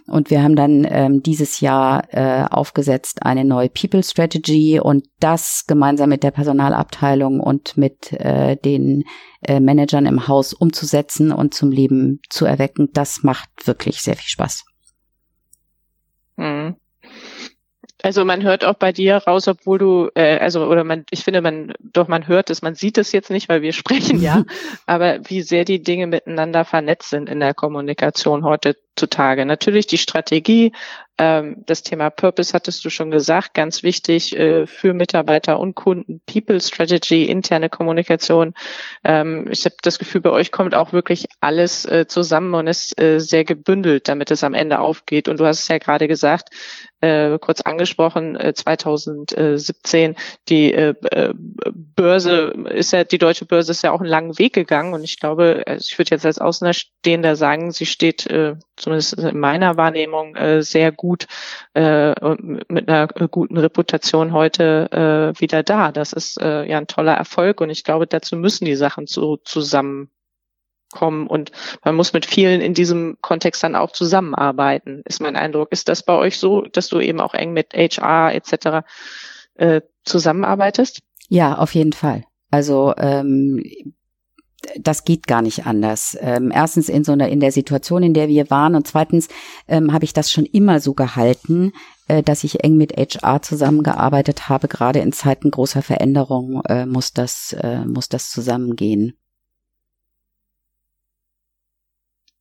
Und 0.06 0.30
wir 0.30 0.42
haben 0.42 0.56
dann 0.56 0.86
ähm, 0.88 1.22
dieses 1.22 1.60
Jahr 1.60 2.04
äh, 2.14 2.44
aufgesetzt 2.48 3.22
eine 3.22 3.44
neue 3.44 3.68
People 3.68 4.02
Strategy 4.02 4.80
und 4.80 5.06
das 5.20 5.64
gemeinsam 5.66 6.08
mit 6.08 6.22
der 6.22 6.30
Personalabteilung 6.30 7.40
und 7.40 7.76
mit 7.76 8.12
äh, 8.12 8.56
den 8.56 9.04
äh, 9.42 9.60
Managern 9.60 10.06
im 10.06 10.28
Haus 10.28 10.52
umzusetzen 10.52 11.32
und 11.32 11.54
zum 11.54 11.70
Leben 11.70 12.20
zu 12.30 12.46
erwecken, 12.46 12.88
das 12.92 13.22
macht 13.22 13.50
wirklich 13.66 14.00
sehr 14.02 14.16
viel 14.16 14.30
Spaß. 14.30 14.64
Mhm. 16.36 16.76
Also 18.02 18.24
man 18.24 18.42
hört 18.44 18.64
auch 18.64 18.74
bei 18.74 18.92
dir 18.92 19.16
raus, 19.16 19.48
obwohl 19.48 19.78
du, 19.78 20.10
äh, 20.14 20.38
also 20.38 20.66
oder 20.66 20.84
man, 20.84 21.04
ich 21.10 21.24
finde, 21.24 21.40
man, 21.40 21.72
doch 21.80 22.06
man 22.06 22.28
hört 22.28 22.48
es, 22.48 22.62
man 22.62 22.76
sieht 22.76 22.96
es 22.96 23.10
jetzt 23.12 23.30
nicht, 23.30 23.48
weil 23.48 23.62
wir 23.62 23.72
sprechen 23.74 24.20
ja, 24.20 24.44
aber 24.86 25.18
wie 25.28 25.42
sehr 25.42 25.64
die 25.64 25.82
Dinge 25.82 26.06
miteinander 26.06 26.64
vernetzt 26.64 27.10
sind 27.10 27.28
in 27.28 27.40
der 27.40 27.54
Kommunikation 27.54 28.44
heutzutage. 28.98 29.46
Natürlich 29.46 29.86
die 29.86 29.98
Strategie, 29.98 30.72
ähm, 31.18 31.64
das 31.66 31.82
Thema 31.82 32.10
Purpose 32.10 32.52
hattest 32.52 32.84
du 32.84 32.90
schon 32.90 33.10
gesagt, 33.10 33.54
ganz 33.54 33.82
wichtig 33.82 34.36
äh, 34.36 34.66
für 34.66 34.94
Mitarbeiter 34.94 35.58
und 35.58 35.74
Kunden. 35.74 36.20
People 36.26 36.60
Strategy, 36.60 37.24
interne 37.24 37.68
Kommunikation. 37.68 38.54
Ähm, 39.04 39.48
ich 39.50 39.64
habe 39.64 39.74
das 39.82 39.98
Gefühl, 39.98 40.20
bei 40.20 40.30
euch 40.30 40.52
kommt 40.52 40.74
auch 40.74 40.92
wirklich 40.92 41.26
alles 41.40 41.84
äh, 41.86 42.06
zusammen 42.06 42.54
und 42.54 42.68
ist 42.68 43.00
äh, 43.00 43.18
sehr 43.18 43.44
gebündelt, 43.44 44.08
damit 44.08 44.30
es 44.30 44.44
am 44.44 44.54
Ende 44.54 44.78
aufgeht. 44.78 45.28
Und 45.28 45.40
du 45.40 45.46
hast 45.46 45.60
es 45.60 45.68
ja 45.68 45.78
gerade 45.78 46.06
gesagt, 46.06 46.50
äh, 47.00 47.38
kurz 47.38 47.60
angesprochen, 47.60 48.36
äh, 48.36 48.54
2017, 48.54 50.16
die 50.48 50.72
äh, 50.72 50.94
äh, 51.10 51.32
Börse 51.34 52.54
ist 52.70 52.92
ja, 52.92 53.04
die 53.04 53.18
deutsche 53.18 53.44
Börse 53.44 53.72
ist 53.72 53.82
ja 53.82 53.92
auch 53.92 54.00
einen 54.00 54.08
langen 54.08 54.38
Weg 54.38 54.52
gegangen 54.52 54.94
und 54.94 55.04
ich 55.04 55.18
glaube, 55.18 55.62
also 55.66 55.84
ich 55.88 55.98
würde 55.98 56.10
jetzt 56.10 56.26
als 56.26 56.38
Außenstehender 56.38 57.36
sagen, 57.36 57.70
sie 57.70 57.86
steht 57.86 58.26
äh, 58.26 58.56
zumindest 58.88 59.18
in 59.18 59.38
meiner 59.38 59.76
Wahrnehmung 59.76 60.34
äh, 60.34 60.62
sehr 60.62 60.92
gut 60.92 61.26
äh, 61.74 62.14
mit 62.68 62.88
einer 62.88 63.06
guten 63.06 63.58
Reputation 63.58 64.32
heute 64.32 65.34
äh, 65.36 65.40
wieder 65.40 65.62
da. 65.62 65.92
Das 65.92 66.12
ist 66.12 66.40
äh, 66.40 66.64
ja 66.64 66.78
ein 66.78 66.86
toller 66.86 67.14
Erfolg 67.14 67.60
und 67.60 67.70
ich 67.70 67.84
glaube, 67.84 68.06
dazu 68.06 68.36
müssen 68.36 68.64
die 68.64 68.76
Sachen 68.76 69.06
so 69.06 69.36
zusammen 69.36 70.10
kommen 70.90 71.26
und 71.26 71.52
man 71.84 71.94
muss 71.94 72.14
mit 72.14 72.24
vielen 72.24 72.62
in 72.62 72.72
diesem 72.72 73.18
Kontext 73.20 73.62
dann 73.62 73.76
auch 73.76 73.92
zusammenarbeiten, 73.92 75.02
ist 75.04 75.20
mein 75.20 75.36
Eindruck. 75.36 75.70
Ist 75.70 75.90
das 75.90 76.02
bei 76.02 76.14
euch 76.14 76.38
so, 76.38 76.62
dass 76.62 76.88
du 76.88 76.98
eben 77.00 77.20
auch 77.20 77.34
eng 77.34 77.52
mit 77.52 77.74
HR 77.74 78.34
etc. 78.34 78.86
Äh, 79.54 79.82
zusammenarbeitest? 80.04 81.00
Ja, 81.28 81.58
auf 81.58 81.74
jeden 81.74 81.92
Fall. 81.92 82.24
Also 82.50 82.94
ähm, 82.96 83.62
das 84.78 85.04
geht 85.04 85.26
gar 85.26 85.42
nicht 85.42 85.66
anders. 85.66 86.16
Ähm, 86.20 86.50
erstens 86.52 86.88
in 86.88 87.04
so 87.04 87.12
einer 87.12 87.28
in 87.28 87.40
der 87.40 87.52
Situation, 87.52 88.02
in 88.02 88.14
der 88.14 88.28
wir 88.28 88.50
waren, 88.50 88.74
und 88.74 88.86
zweitens 88.86 89.28
ähm, 89.66 89.92
habe 89.92 90.04
ich 90.04 90.12
das 90.12 90.30
schon 90.30 90.46
immer 90.46 90.80
so 90.80 90.94
gehalten, 90.94 91.72
äh, 92.08 92.22
dass 92.22 92.44
ich 92.44 92.64
eng 92.64 92.76
mit 92.76 92.92
HR 92.92 93.42
zusammengearbeitet 93.42 94.48
habe. 94.48 94.68
Gerade 94.68 95.00
in 95.00 95.12
Zeiten 95.12 95.50
großer 95.50 95.82
Veränderung 95.82 96.62
äh, 96.68 96.86
muss 96.86 97.12
das 97.12 97.52
äh, 97.52 97.84
muss 97.84 98.08
das 98.08 98.30
zusammengehen. 98.30 99.16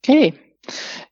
Okay, 0.04 0.34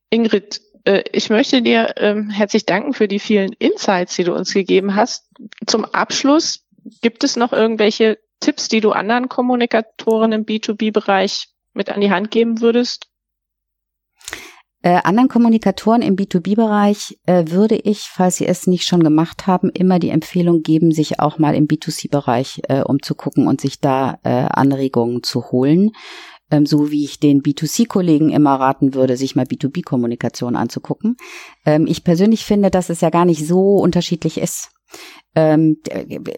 Ingrid, 0.09 0.61
äh, 0.85 1.03
ich 1.11 1.29
möchte 1.29 1.61
dir 1.61 1.95
ähm, 1.97 2.29
herzlich 2.29 2.65
danken 2.65 2.93
für 2.93 3.07
die 3.07 3.19
vielen 3.19 3.53
Insights, 3.53 4.15
die 4.15 4.23
du 4.23 4.33
uns 4.33 4.53
gegeben 4.53 4.95
hast. 4.95 5.25
Zum 5.65 5.83
Abschluss 5.85 6.65
gibt 7.01 7.23
es 7.23 7.35
noch 7.35 7.51
irgendwelche 7.51 8.17
Tipps, 8.39 8.67
die 8.67 8.81
du 8.81 8.91
anderen 8.91 9.29
Kommunikatoren 9.29 10.31
im 10.31 10.45
B2B-Bereich 10.45 11.47
mit 11.73 11.89
an 11.89 12.01
die 12.01 12.11
Hand 12.11 12.31
geben 12.31 12.61
würdest? 12.61 13.07
Äh, 14.85 15.01
anderen 15.03 15.29
Kommunikatoren 15.29 16.03
im 16.03 16.15
B2B-Bereich 16.15 17.17
äh, 17.25 17.45
würde 17.47 17.75
ich, 17.75 18.01
falls 18.01 18.35
sie 18.35 18.45
es 18.45 18.67
nicht 18.67 18.85
schon 18.85 19.01
gemacht 19.01 19.47
haben, 19.47 19.71
immer 19.71 19.97
die 19.97 20.09
Empfehlung 20.09 20.61
geben, 20.61 20.91
sich 20.91 21.19
auch 21.19 21.39
mal 21.39 21.55
im 21.55 21.67
B2C-Bereich 21.67 22.61
äh, 22.69 22.81
umzugucken 22.83 23.47
und 23.47 23.59
sich 23.59 23.79
da 23.79 24.19
äh, 24.23 24.29
Anregungen 24.29 25.23
zu 25.23 25.51
holen. 25.51 25.91
Ähm, 26.51 26.67
so 26.67 26.91
wie 26.91 27.03
ich 27.03 27.19
den 27.19 27.41
B2C-Kollegen 27.41 28.29
immer 28.29 28.59
raten 28.59 28.93
würde, 28.93 29.17
sich 29.17 29.35
mal 29.35 29.45
B2B-Kommunikation 29.45 30.55
anzugucken. 30.55 31.17
Ähm, 31.65 31.87
ich 31.87 32.03
persönlich 32.03 32.45
finde, 32.45 32.69
dass 32.69 32.91
es 32.91 33.01
ja 33.01 33.09
gar 33.09 33.25
nicht 33.25 33.47
so 33.47 33.77
unterschiedlich 33.77 34.37
ist. 34.37 34.69
Ähm, 35.35 35.77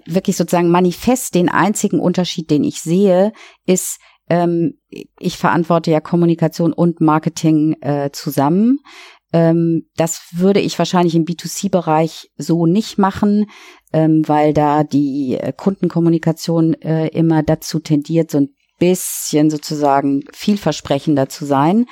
wirklich 0.05 0.35
sozusagen 0.35 0.69
manifest 0.69 1.35
den 1.35 1.49
einzigen 1.49 1.99
Unterschied, 1.99 2.49
den 2.49 2.63
ich 2.63 2.81
sehe, 2.81 3.31
ist, 3.65 3.99
ähm, 4.29 4.79
ich 5.19 5.37
verantworte 5.37 5.91
ja 5.91 6.01
Kommunikation 6.01 6.73
und 6.73 6.99
Marketing 6.99 7.75
äh, 7.81 8.09
zusammen. 8.11 8.79
Ähm, 9.33 9.87
das 9.95 10.21
würde 10.31 10.59
ich 10.59 10.79
wahrscheinlich 10.79 11.15
im 11.15 11.25
B2C-Bereich 11.25 12.31
so 12.37 12.65
nicht 12.65 12.97
machen, 12.97 13.45
ähm, 13.93 14.23
weil 14.25 14.53
da 14.53 14.83
die 14.83 15.37
äh, 15.39 15.53
Kundenkommunikation 15.53 16.73
äh, 16.75 17.07
immer 17.09 17.43
dazu 17.43 17.79
tendiert, 17.79 18.31
so 18.31 18.39
ein 18.39 18.49
bisschen 18.79 19.49
sozusagen 19.49 20.23
vielversprechender 20.31 21.29
zu 21.29 21.45
sein 21.45 21.85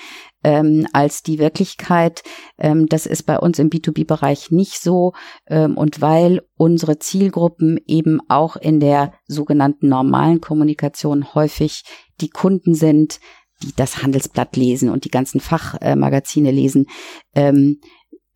ähm, 0.46 0.86
als 0.94 1.24
die 1.24 1.40
Wirklichkeit. 1.40 2.22
Ähm, 2.60 2.86
das 2.86 3.08
ist 3.08 3.24
bei 3.24 3.40
uns 3.40 3.58
im 3.58 3.72
B2B-Bereich 3.72 4.52
nicht 4.52 4.80
so. 4.80 5.14
Ähm, 5.48 5.76
und 5.76 6.02
weil 6.02 6.44
unsere 6.56 7.00
Zielgruppen 7.00 7.80
eben 7.88 8.20
auch 8.30 8.56
in 8.56 8.80
der 8.80 9.14
sogenannten 9.28 9.90
normalen 9.90 10.42
Kommunikation 10.42 11.34
häufig 11.34 11.84
die 12.22 12.30
Kunden 12.30 12.76
sind, 12.76 13.20
die 13.64 13.74
das 13.76 14.04
Handelsblatt 14.04 14.56
lesen 14.56 14.90
und 14.90 15.06
die 15.06 15.10
ganzen 15.10 15.40
Fachmagazine 15.40 16.52
lesen, 16.52 16.86
ähm, 17.34 17.80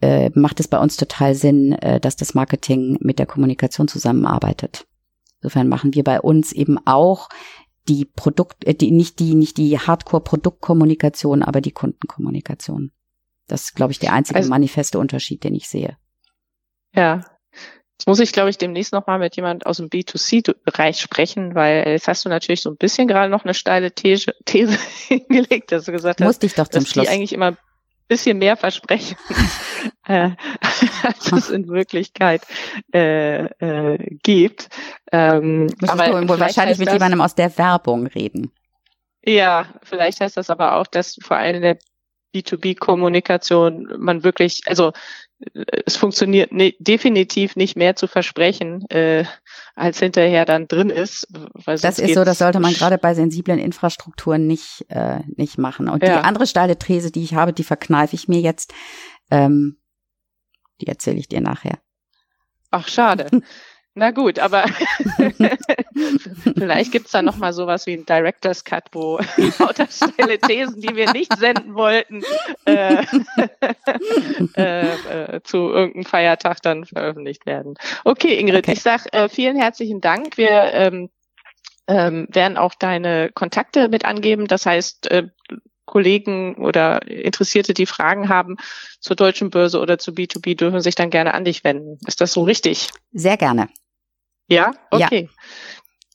äh, 0.02 0.32
macht 0.34 0.60
es 0.60 0.68
bei 0.68 0.80
uns 0.80 0.98
total 0.98 1.36
Sinn, 1.36 1.74
äh, 1.74 2.00
dass 2.00 2.16
das 2.16 2.34
Marketing 2.34 2.98
mit 3.02 3.20
der 3.20 3.28
Kommunikation 3.28 3.88
zusammenarbeitet. 3.88 4.88
Insofern 5.42 5.68
machen 5.68 5.94
wir 5.94 6.04
bei 6.04 6.20
uns 6.20 6.54
eben 6.54 6.80
auch 6.86 7.30
die 7.90 8.06
Produkt, 8.06 8.66
äh, 8.66 8.76
die, 8.76 8.92
nicht 8.92 9.20
die, 9.20 9.36
nicht 9.36 9.58
die 9.58 9.78
Hardcore-Produktkommunikation, 9.78 11.44
aber 11.44 11.60
die 11.60 11.72
Kundenkommunikation. 11.72 12.92
Das 13.48 13.64
ist, 13.64 13.76
glaube 13.76 13.92
ich, 13.92 14.00
der 14.00 14.14
einzige 14.14 14.38
also, 14.38 14.50
manifeste 14.50 15.00
Unterschied, 15.00 15.44
den 15.44 15.56
ich 15.56 15.68
sehe. 15.68 15.98
Ja. 16.94 17.26
Jetzt 17.98 18.08
muss 18.08 18.20
ich, 18.20 18.32
glaube 18.32 18.50
ich, 18.50 18.58
demnächst 18.58 18.94
nochmal 18.94 19.20
mit 19.20 19.36
jemand 19.36 19.66
aus 19.66 19.78
dem 19.78 19.90
B2C-Bereich 19.90 21.02
sprechen, 21.02 21.56
weil 21.56 21.86
jetzt 21.90 22.08
hast 22.08 22.24
du 22.24 22.30
natürlich 22.30 22.62
so 22.62 22.70
ein 22.70 22.78
bisschen 22.78 23.08
gerade 23.08 23.30
noch 23.30 23.44
eine 23.44 23.54
steile 23.54 23.92
These, 23.92 24.34
These 24.46 24.78
hingelegt, 25.08 25.72
dass 25.72 25.86
du 25.86 25.92
gesagt 25.92 26.22
Musste 26.22 26.46
hast, 26.48 26.52
ich 26.52 26.54
doch 26.54 26.68
zum 26.68 26.84
dass 26.84 26.92
Schluss. 26.92 27.06
die 27.06 27.12
eigentlich 27.12 27.34
immer 27.34 27.58
bisschen 28.10 28.40
mehr 28.40 28.58
versprechen, 28.58 29.16
äh, 30.08 30.32
als 31.04 31.32
es 31.32 31.50
in 31.50 31.70
Wirklichkeit 31.70 32.42
äh, 32.94 33.46
äh, 33.46 34.18
gibt. 34.24 34.68
Ähm, 35.12 35.68
aber 35.88 36.22
du 36.22 36.40
wahrscheinlich 36.40 36.80
mit 36.80 36.92
jemandem 36.92 37.22
aus 37.22 37.36
der 37.36 37.58
Werbung 37.58 38.08
reden. 38.08 38.52
Ja, 39.24 39.68
vielleicht 39.84 40.20
heißt 40.20 40.36
das 40.36 40.50
aber 40.50 40.76
auch, 40.76 40.88
dass 40.88 41.18
vor 41.22 41.38
allem 41.38 41.58
in 41.58 41.62
der 41.62 41.78
B2B-Kommunikation 42.36 43.88
man 43.98 44.24
wirklich, 44.24 44.62
also 44.66 44.92
es 45.86 45.96
funktioniert 45.96 46.52
ne, 46.52 46.76
definitiv 46.80 47.56
nicht 47.56 47.78
mehr 47.78 47.96
zu 47.96 48.08
versprechen, 48.08 48.90
äh, 48.90 49.24
als 49.76 50.00
hinterher 50.00 50.46
dann 50.46 50.68
drin 50.68 50.90
ist. 50.90 51.28
das 51.66 52.00
ist 52.00 52.14
so, 52.14 52.26
das 52.26 52.40
sollte 52.40 52.60
man 52.60 52.74
gerade 52.74 52.98
bei 52.98 53.14
sensiblen 53.14 53.60
Infrastrukturen 53.60 54.48
nicht, 54.48 54.86
äh, 54.90 55.20
nicht 55.38 55.58
machen. 55.58 55.88
Und 55.88 56.04
ja. 56.04 56.20
die 56.20 56.26
andere 56.26 56.46
steile 56.46 56.78
These, 56.78 57.12
die 57.12 57.24
ich 57.24 57.36
habe, 57.36 57.54
die 57.54 57.64
verkneife 57.64 58.16
ich 58.16 58.28
mir 58.28 58.42
jetzt. 58.42 58.74
Ähm, 59.32 59.78
die 60.82 60.88
erzähle 60.88 61.18
ich 61.18 61.28
dir 61.28 61.42
nachher. 61.42 61.80
Ach, 62.72 62.88
schade. 62.88 63.30
Na 64.00 64.12
gut, 64.12 64.40
aber 64.40 64.64
vielleicht 66.58 66.94
gibt's 66.94 67.12
da 67.12 67.22
noch 67.22 67.36
mal 67.36 67.52
sowas 67.52 67.86
wie 67.86 67.96
ein 67.96 68.06
Director's 68.06 68.64
Cut, 68.64 68.86
wo 68.94 69.20
lauter 69.60 69.88
schnelle 69.92 70.40
Thesen, 70.40 70.80
die 70.80 70.96
wir 70.96 71.12
nicht 71.12 71.38
senden 71.38 71.76
wollten, 71.76 72.24
äh, 72.64 73.04
äh, 74.56 75.36
äh, 75.36 75.42
zu 75.44 75.58
irgendeinem 75.58 76.06
Feiertag 76.06 76.62
dann 76.62 76.86
veröffentlicht 76.86 77.46
werden. 77.46 77.74
Okay, 78.06 78.40
Ingrid, 78.40 78.68
okay. 78.68 78.72
ich 78.72 78.82
sag 78.82 79.14
äh, 79.14 79.28
vielen 79.28 79.58
herzlichen 79.60 80.00
Dank. 80.00 80.38
Wir 80.38 80.72
ähm, 80.72 81.10
ähm, 81.88 82.26
werden 82.30 82.56
auch 82.56 82.76
deine 82.76 83.32
Kontakte 83.34 83.90
mit 83.90 84.06
angeben. 84.06 84.48
Das 84.48 84.66
heißt, 84.66 85.12
äh, 85.12 85.28
Kollegen 85.84 86.56
oder 86.56 87.06
Interessierte, 87.06 87.74
die 87.74 87.86
Fragen 87.86 88.30
haben 88.30 88.56
zur 89.02 89.18
deutschen 89.18 89.50
Börse 89.50 89.82
oder 89.82 89.98
zu 89.98 90.12
B2B, 90.12 90.56
dürfen 90.56 90.80
sich 90.80 90.96
dann 90.96 91.10
gerne 91.10 91.34
an 91.34 91.44
dich 91.44 91.66
wenden. 91.66 91.98
Ist 92.08 92.22
das 92.22 92.32
so 92.32 92.44
richtig? 92.44 92.88
Sehr 93.12 93.36
gerne. 93.36 93.68
Ja, 94.50 94.72
okay. 94.92 95.30
Ja. 95.32 95.44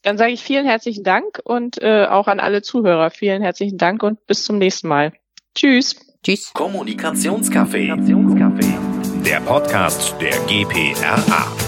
Dann 0.03 0.17
sage 0.19 0.33
ich 0.33 0.43
vielen 0.43 0.67
herzlichen 0.67 1.03
Dank 1.03 1.41
und 1.43 1.81
äh, 1.81 2.05
auch 2.05 2.27
an 2.27 2.39
alle 2.39 2.61
Zuhörer 2.61 3.09
vielen 3.09 3.41
herzlichen 3.41 3.77
Dank 3.77 4.03
und 4.03 4.27
bis 4.27 4.43
zum 4.43 4.59
nächsten 4.59 4.87
Mal. 4.87 5.13
Tschüss. 5.55 5.95
Tschüss. 6.23 6.51
Kommunikationscafé. 6.53 7.95
Der 9.23 9.39
Podcast 9.39 10.13
der 10.21 10.37
GPRA. 10.45 11.64